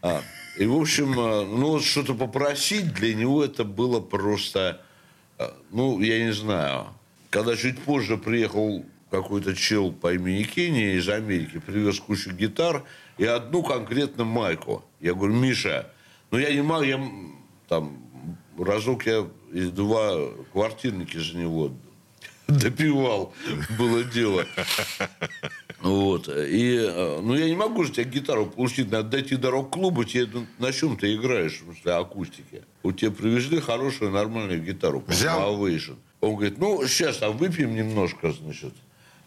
[0.00, 0.22] А,
[0.56, 4.80] и, в общем, э, ну, что-то попросить для него это было просто,
[5.70, 6.86] ну, я не знаю.
[7.30, 12.84] Когда чуть позже приехал какой-то чел по имени Кения из Америки, привез кучу гитар
[13.18, 14.84] и одну конкретно майку.
[15.00, 15.90] Я говорю, Миша,
[16.30, 17.00] ну я не могу, я
[17.68, 17.98] там
[18.58, 21.72] разок я и два квартирники за него
[22.48, 23.32] допивал,
[23.78, 24.46] было дело.
[25.80, 26.28] Вот.
[26.28, 30.46] И, э, ну, я не могу же тебе гитару получить, надо дойти до рок-клуба, тебе
[30.58, 32.62] на чем ты играешь, в смысле, акустике.
[32.82, 35.02] У тебя привезли хорошую, нормальную гитару.
[35.06, 35.54] Взял?
[35.54, 35.96] Ovation.
[36.20, 38.74] Он говорит, ну, сейчас там выпьем немножко, значит.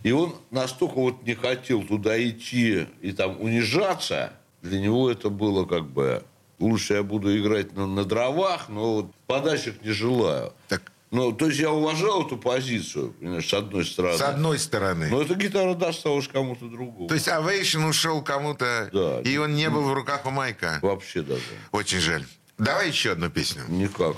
[0.04, 5.66] И он настолько вот не хотел туда идти и там унижаться, для него это было
[5.66, 6.24] как бы
[6.60, 10.54] лучше я буду играть на, на дровах, но вот подачек не желаю.
[10.68, 10.93] Так.
[11.14, 14.18] Ну, то есть я уважал эту позицию, понимаешь, с одной стороны.
[14.18, 15.10] С одной стороны.
[15.10, 17.08] Но эта гитара досталась кому-то другому.
[17.08, 20.80] То есть Овейшн ушел кому-то, да, и он не был в руках у Майка.
[20.82, 21.44] Вообще даже.
[21.72, 22.26] Очень жаль.
[22.58, 23.62] Давай еще одну песню.
[23.70, 24.18] Никак.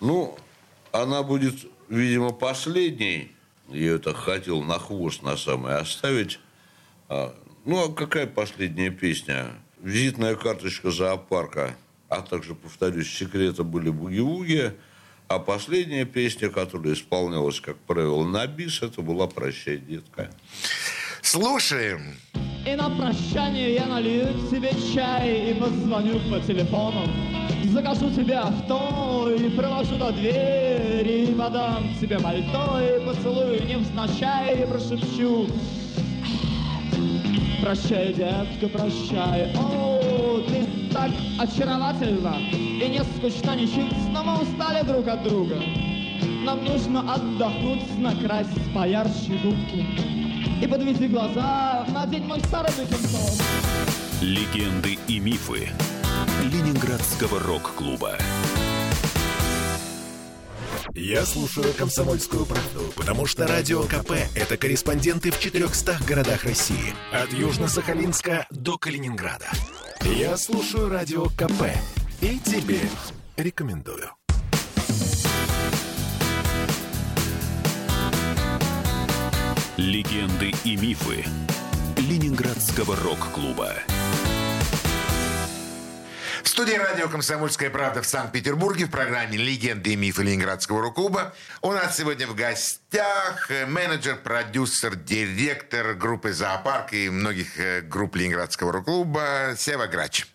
[0.00, 0.36] Ну,
[0.92, 1.54] она будет,
[1.88, 3.32] видимо, последней.
[3.68, 6.40] Я это хотел на хвост на самое оставить.
[7.08, 7.34] А,
[7.64, 9.54] ну, а какая последняя песня?
[9.86, 11.76] визитная карточка зоопарка,
[12.08, 14.74] а также, повторюсь, секреты были буги-вуги.
[15.28, 20.30] А последняя песня, которая исполнялась, как правило, на бис, это была «Прощай, детка».
[21.20, 22.14] Слушаем.
[22.64, 27.08] И на прощание я налью тебе чай и позвоню по телефону.
[27.64, 35.48] Закажу тебе авто и провожу до двери, подам тебе пальто и поцелую невзначай и прошепчу
[37.60, 39.52] Прощай, детка, прощай,
[40.42, 45.56] ты так очаровательна И не скучно ничуть, но мы устали друг от друга
[46.44, 49.86] Нам нужно отдохнуть, накрасить поярче губки
[50.62, 53.00] И подведи глаза, надень мой старый бюджет
[54.20, 55.68] Легенды и мифы
[56.42, 58.16] Ленинградского рок-клуба.
[60.94, 66.94] Я слушаю «Комсомольскую правду», потому что «Радио КП»— это корреспонденты в 400 городах России.
[67.12, 69.50] От Южно-Сахалинска до Калининграда.
[70.02, 71.64] Я слушаю «Радио КП»
[72.20, 72.80] и тебе
[73.36, 74.10] рекомендую.
[79.76, 81.24] Легенды и мифы
[81.98, 83.74] Ленинградского рок-клуба
[86.48, 91.34] студии радио «Комсомольская правда» в Санкт-Петербурге в программе «Легенды и мифы Ленинградского рок-клуба».
[91.60, 98.72] У нас сегодня в гостях менеджер, продюсер, директор группы «Зоопарк» и многих э, групп Ленинградского
[98.72, 100.26] рок-клуба Сева Грач.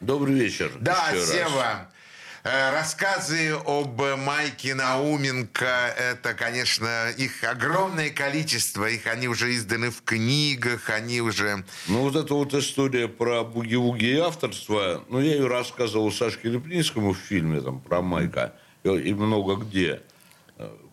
[0.00, 0.70] Добрый вечер.
[0.78, 1.62] Да, Сева.
[1.62, 1.97] Раз.
[2.44, 10.02] Э, рассказы об Майке Науменко, это, конечно, их огромное количество, их они уже изданы в
[10.02, 11.64] книгах, они уже...
[11.88, 17.12] Ну, вот эта вот история про буги-вуги и авторство, ну, я ее рассказывал Сашке Лепнинскому
[17.12, 20.00] в фильме там про Майка, и много где.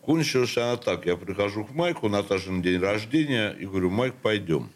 [0.02, 4.70] Кончилась она так, я прихожу к Майку, Наташа на день рождения, и говорю, Майк, пойдем.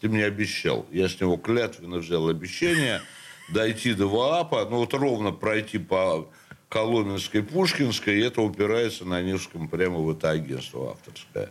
[0.00, 0.86] Ты мне обещал.
[0.90, 3.00] Я с него клятвенно взял обещание–
[3.48, 6.28] дойти до ВААПа, ну вот ровно пройти по
[6.68, 11.50] Коломенской, Пушкинской, и это упирается на Невском прямо в это агентство авторское.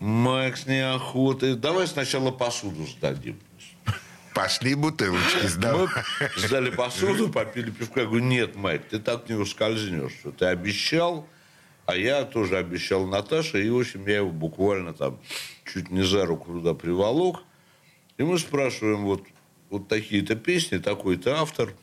[0.00, 1.54] Макс неохоты.
[1.54, 3.38] Давай сначала посуду сдадим.
[4.34, 5.88] Пошли бутылочки сдал.
[6.20, 8.00] Мы сдали посуду, попили пивка.
[8.00, 10.12] Я говорю, нет, Майк, ты так не ускользнешь.
[10.20, 11.28] Что ты обещал,
[11.86, 13.64] а я тоже обещал Наташе.
[13.64, 15.20] И, в общем, я его буквально там
[15.72, 17.44] чуть не за руку туда приволок.
[18.16, 19.22] И мы спрашиваем, вот
[19.72, 21.74] вот такие-то песни, такой-то автор.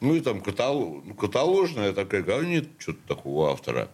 [0.00, 3.90] Ну, и там каталог, ну, каталожная такая, а нет что-то такого автора.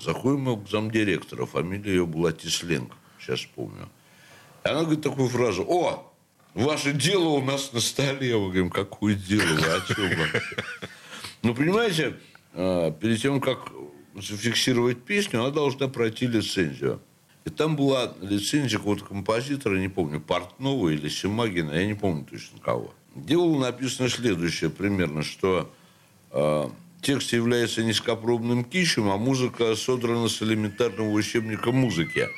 [0.00, 3.88] Заходим мы к замдиректора, фамилия ее была Тисленко, сейчас помню.
[4.64, 6.12] И она говорит такую фразу, о,
[6.54, 8.36] ваше дело у нас на столе.
[8.36, 10.56] Мы говорим, какое дело, вы о чем вообще?
[11.42, 12.16] Ну, понимаете,
[12.52, 13.72] а, перед тем, как
[14.14, 17.00] зафиксировать песню, она должна пройти лицензию.
[17.46, 22.58] И там была лицензия какого-то композитора, не помню, Портнова или Симагина, я не помню точно
[22.58, 22.92] кого.
[23.14, 25.72] Где было написано следующее примерно, что
[26.32, 26.68] э,
[27.02, 32.28] текст является низкопробным кищем, а музыка содрана с элементарного учебника музыки.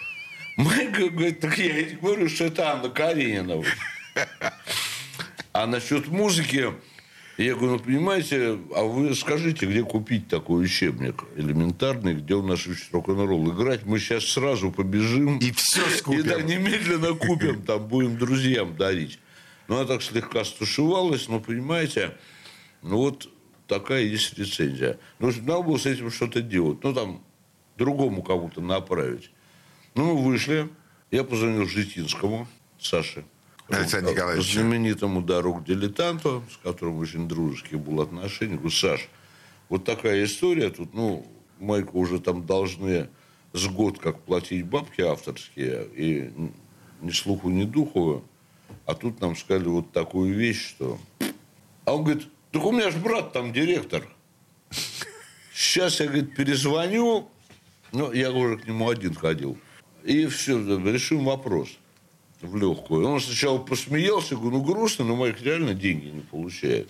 [0.58, 3.62] Майка говорит, так я и говорю, что это Анна Каренина.
[5.52, 6.72] А насчет музыки,
[7.44, 12.66] я говорю, ну, понимаете, а вы скажите, где купить такой учебник элементарный, где у нас
[12.66, 15.38] учат рок-н-ролл играть, мы сейчас сразу побежим.
[15.38, 16.20] И все скупим.
[16.20, 19.20] И да, немедленно купим, там будем друзьям дарить.
[19.68, 22.16] Ну, она так слегка стушевалась, но, понимаете,
[22.82, 23.28] ну, вот
[23.68, 24.98] такая есть рецензия.
[25.20, 26.82] Ну, надо было с этим что-то делать.
[26.82, 27.22] Ну, там,
[27.76, 29.30] другому кому-то направить.
[29.94, 30.68] Ну, мы вышли.
[31.12, 32.48] Я позвонил Житинскому,
[32.80, 33.24] Саше.
[33.68, 34.52] Александр Николаевич.
[34.54, 38.54] знаменитому дорогу дилетанту, с которым очень дружеские были отношения.
[38.54, 39.08] Говорю, Саш,
[39.68, 40.70] вот такая история.
[40.70, 41.26] Тут, ну,
[41.58, 43.08] Майку уже там должны
[43.52, 45.86] с год как платить бабки авторские.
[45.94, 46.30] И
[47.02, 48.24] ни слуху, ни духу.
[48.86, 50.98] А тут нам сказали вот такую вещь, что...
[51.84, 54.02] А он говорит, так у меня же брат там директор.
[55.52, 57.28] Сейчас я, говорит, перезвоню.
[57.92, 59.58] Ну, я уже к нему один ходил.
[60.04, 61.68] И все, решим вопрос
[62.40, 63.06] в легкую.
[63.06, 66.88] Он сначала посмеялся, говорю, ну грустно, но моих реально деньги не получает.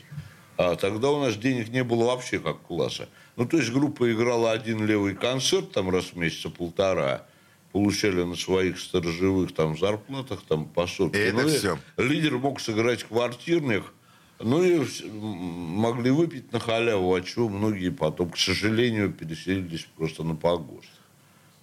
[0.57, 3.09] А тогда у нас денег не было вообще как класса.
[3.37, 7.27] Ну, то есть группа играла один левый концерт там раз в месяца полтора,
[7.71, 11.29] получали на своих сторожевых там зарплатах там по сотке.
[11.29, 11.79] И ну, это все.
[11.97, 13.95] Лидер мог сыграть квартирных,
[14.41, 20.35] ну и могли выпить на халяву, а чего многие потом, к сожалению, переселились просто на
[20.35, 20.91] погост.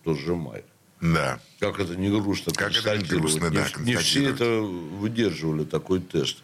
[0.05, 0.65] Тот же Майк.
[1.01, 1.39] Да.
[1.59, 5.99] Как это не грустно Как это не грустно, не, да, не все это выдерживали, такой
[5.99, 6.37] тест.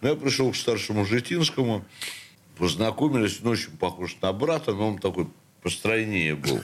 [0.00, 1.84] Но я пришел к старшему Житинскому,
[2.56, 5.28] познакомились, он очень похож на брата, но он такой
[5.62, 6.62] постройнее был.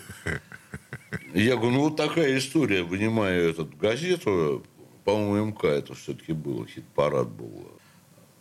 [1.34, 4.64] Я говорю, ну вот такая история, вынимаю эту газету,
[5.04, 7.70] по-моему, МК это все-таки было, хит-парад был.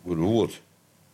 [0.04, 0.52] Говорю, вот,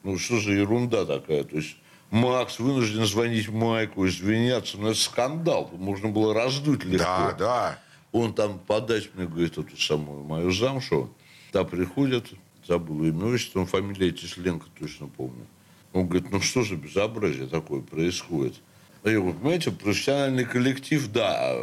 [0.03, 1.77] ну что за ерунда такая, то есть
[2.11, 4.77] Макс вынужден звонить Майку, извиняться.
[4.79, 5.71] Но это скандал.
[5.73, 7.05] Можно было раздуть легко.
[7.05, 7.79] Да, да.
[8.13, 11.11] Он там подать мне, говорит, эту самую мою замшу.
[11.53, 12.27] Та приходит,
[12.67, 15.47] забыл имя, отчество, фамилия Тесленко точно помню.
[15.93, 18.61] Он говорит, ну что за безобразие такое происходит?
[19.03, 21.57] А я говорю, понимаете, профессиональный коллектив, да,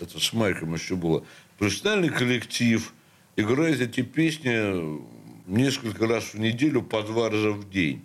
[0.00, 1.24] это с Майком еще было.
[1.58, 2.92] Профессиональный коллектив
[3.36, 5.00] играет эти песни
[5.46, 8.04] несколько раз в неделю по два раза в день.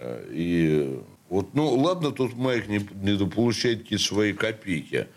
[0.00, 5.08] И вот, ну, ладно, тут Майк не, не получает какие-то свои копейки.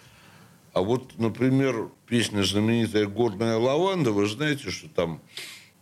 [0.73, 5.21] А вот, например, песня знаменитая «Горная лаванда», вы знаете, что там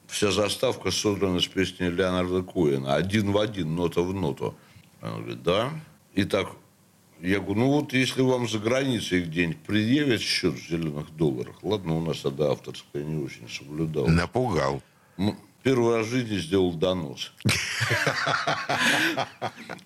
[0.07, 2.95] вся заставка создана с песни Леонарда Коэна.
[2.95, 4.55] Один в один, нота в ноту.
[5.01, 5.69] Он говорит, да.
[6.13, 6.49] И так,
[7.21, 11.97] я говорю, ну вот если вам за границей где-нибудь предъявят счет в зеленых долларах, ладно,
[11.97, 14.07] у нас тогда авторская не очень соблюдала.
[14.07, 14.81] Напугал.
[15.63, 17.33] Первый раз в жизни сделал донос.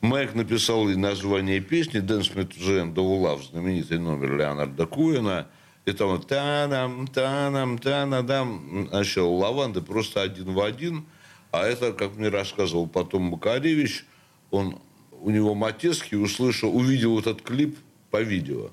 [0.02, 4.86] Майк написал и название песни «Dance Me to the End of Love», знаменитый номер Леонарда
[4.86, 5.48] Куина.
[5.86, 8.90] И там танам, танам, танадам.
[8.92, 11.06] Начал лаванды просто один в один.
[11.52, 14.06] А это, как мне рассказывал потом Макаревич,
[14.52, 14.80] он,
[15.12, 17.78] у него Матецкий услышал, увидел этот клип
[18.12, 18.70] по видео.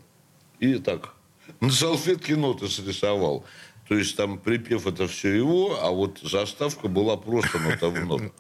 [0.59, 1.15] И так
[1.61, 3.45] на салфетке ноты срисовал.
[3.89, 8.33] То есть там припев это все его, а вот заставка была просто нота в ноту.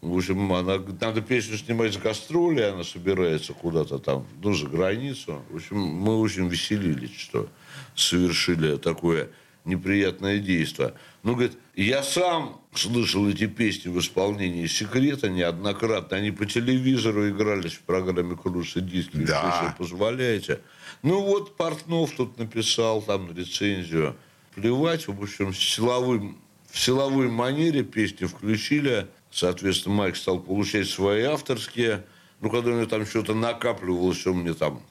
[0.00, 5.42] В общем, она, надо песню снимать с гастроли, она собирается куда-то там, ну, за границу.
[5.50, 7.48] В общем, мы очень веселились, что
[7.96, 9.30] совершили такое
[9.64, 10.94] неприятное действие.
[11.24, 16.16] Ну, говорит, я сам слышал эти песни в исполнении «Секрета» неоднократно.
[16.16, 19.16] Они по телевизору игрались в программе «Круши диски».
[19.16, 19.62] Да.
[19.62, 20.60] Если позволяете.
[21.02, 24.14] Ну, вот Портнов тут написал там рецензию.
[24.60, 26.38] Плевать, в общем, в силовым,
[26.70, 29.06] в силовой манере песни включили.
[29.30, 32.04] Соответственно, Майк стал получать свои авторские.
[32.40, 34.82] Ну, когда у него там что-то накапливалось, он мне там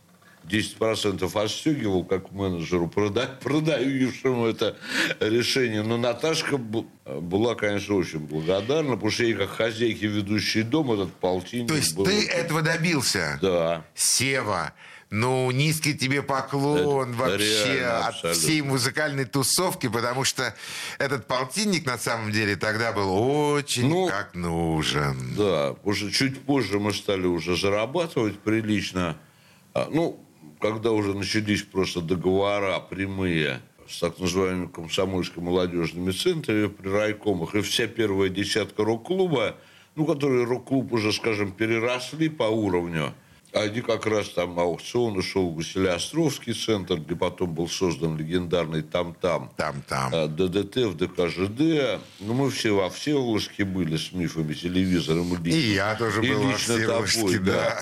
[0.49, 4.78] 10% отстегивал как менеджеру, прода- продающему это
[5.20, 5.84] решение.
[5.84, 11.68] Но Наташка была, конечно, очень благодарна, потому что ей, как хозяйке, ведущей дом, этот полтинник...
[11.68, 12.05] То есть был...
[12.05, 13.38] ты этого добился?
[13.41, 13.86] Да.
[13.95, 14.74] Сева,
[15.09, 20.53] ну, низкий тебе поклон это вообще реально, от всей музыкальной тусовки, потому что
[20.99, 23.13] этот полтинник на самом деле тогда был
[23.53, 25.35] очень ну, как нужен.
[25.37, 29.17] Да, уже чуть позже мы стали уже зарабатывать прилично.
[29.73, 30.19] А, ну,
[30.59, 37.87] когда уже начались просто договора прямые с так называемыми комсомольско-молодежными центрами при райкомах, и вся
[37.87, 39.55] первая десятка рок-клуба,
[39.95, 43.13] ну, которые рок-клуб уже, скажем, переросли по уровню–
[43.53, 49.51] они как раз там аукцион ушел в Василиостровский центр, где потом был создан легендарный «Там-там».
[49.55, 50.11] «Там-там».
[50.13, 52.01] А, ДДТ в ДКЖД.
[52.19, 55.33] Ну, мы все во Всеволожске были с мифами, телевизором.
[55.43, 57.79] И, и я тоже был во Всеволожске, да.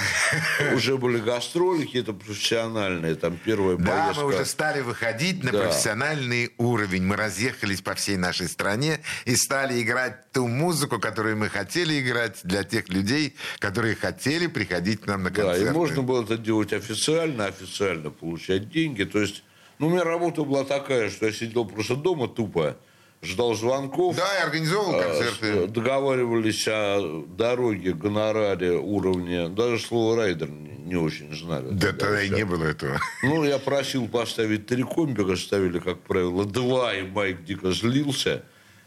[0.59, 0.73] да.
[0.75, 4.15] Уже были гастролики, это профессиональные, там первая да, поездка.
[4.15, 5.63] Да, мы уже стали выходить на да.
[5.63, 7.03] профессиональный уровень.
[7.03, 12.39] Мы разъехались по всей нашей стране и стали играть ту музыку, которую мы хотели играть
[12.43, 15.54] для тех людей, которые хотели приходить к нам на концерты.
[15.54, 19.03] Да, и можно было это делать официально, официально получать деньги.
[19.03, 19.43] То есть,
[19.79, 22.77] ну, у меня работа была такая, что я сидел просто дома тупо,
[23.21, 24.15] ждал звонков.
[24.15, 25.67] Да, и организовывал а, концерты.
[25.67, 29.49] Договаривались о дороге, гонораре, уровне.
[29.49, 31.69] Даже слово «райдер» не очень знали.
[31.71, 32.99] Да, тогда и не было этого.
[33.23, 38.43] Ну, я просил поставить три комбика, ставили, как правило, два, и Майк дико злился,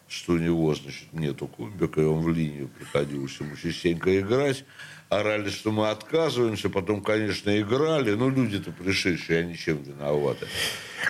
[0.06, 4.64] что у него, значит, нету комбика, и он в линию приходилось ему частенько играть
[5.08, 10.46] орали, что мы отказываемся, потом, конечно, играли, но люди-то пришедшие, они чем виноваты.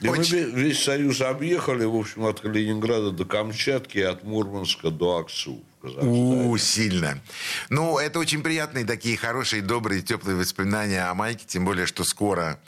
[0.01, 0.46] И Очень...
[0.46, 5.62] мы весь Союз объехали, в общем, от Калининграда до Камчатки, от Мурманска до Аксу.
[5.82, 7.20] У, сильно.
[7.68, 12.59] Ну, это очень приятные такие хорошие, добрые, теплые воспоминания о Майке, тем более, что скоро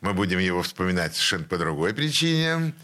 [0.00, 2.74] мы будем его вспоминать совершенно по другой причине.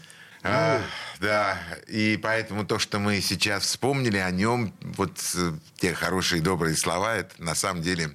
[0.47, 0.81] А,
[1.19, 6.75] да, и поэтому то, что мы сейчас вспомнили о нем, вот э, те хорошие добрые
[6.75, 8.11] слова, это на самом деле,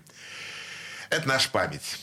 [1.09, 1.99] это наша память.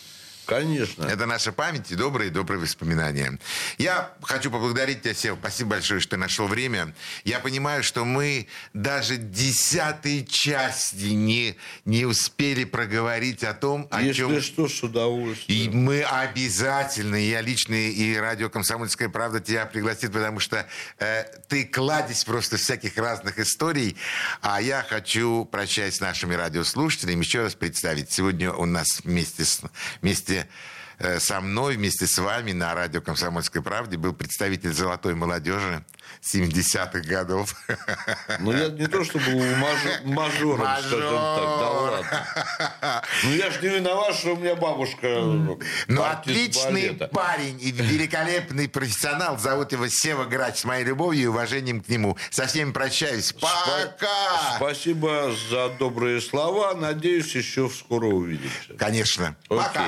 [0.47, 1.03] Конечно.
[1.03, 3.37] Это наша память и добрые, добрые воспоминания.
[3.77, 5.37] Я хочу поблагодарить тебя, Сев.
[5.39, 6.93] Спасибо большое, что ты нашел время.
[7.25, 14.19] Я понимаю, что мы даже десятой части не, не успели проговорить о том, о Если
[14.19, 14.41] чем...
[14.41, 15.71] что, с удовольствием.
[15.71, 20.65] И мы обязательно, я лично и радио «Комсомольская правда» тебя пригласит, потому что
[20.99, 23.97] э, ты кладезь просто всяких разных историй.
[24.41, 28.11] А я хочу, прощаясь с нашими радиослушателями, еще раз представить.
[28.11, 29.61] Сегодня у нас вместе, с,
[30.01, 30.36] вместе
[30.99, 35.85] Э, со мной, вместе с вами на радио «Комсомольской правде» был представитель золотой молодежи
[36.23, 37.53] 70-х годов.
[38.39, 40.87] Ну, я не то, что был мажор, мажором, Мажор.
[40.87, 43.03] скажем так, да ладно.
[43.25, 45.07] Ну, я же не виноват, что у меня бабушка
[45.87, 47.07] Ну, отличный балета.
[47.09, 49.37] парень и великолепный профессионал.
[49.37, 50.57] Зовут его Сева Грач.
[50.57, 52.17] С моей любовью и уважением к нему.
[52.31, 53.33] Со всеми прощаюсь.
[53.33, 54.55] Пока!
[54.55, 56.73] Спасибо за добрые слова.
[56.73, 58.73] Надеюсь, еще скоро увидимся.
[58.79, 59.35] Конечно.
[59.49, 59.59] Окей.
[59.59, 59.87] Пока.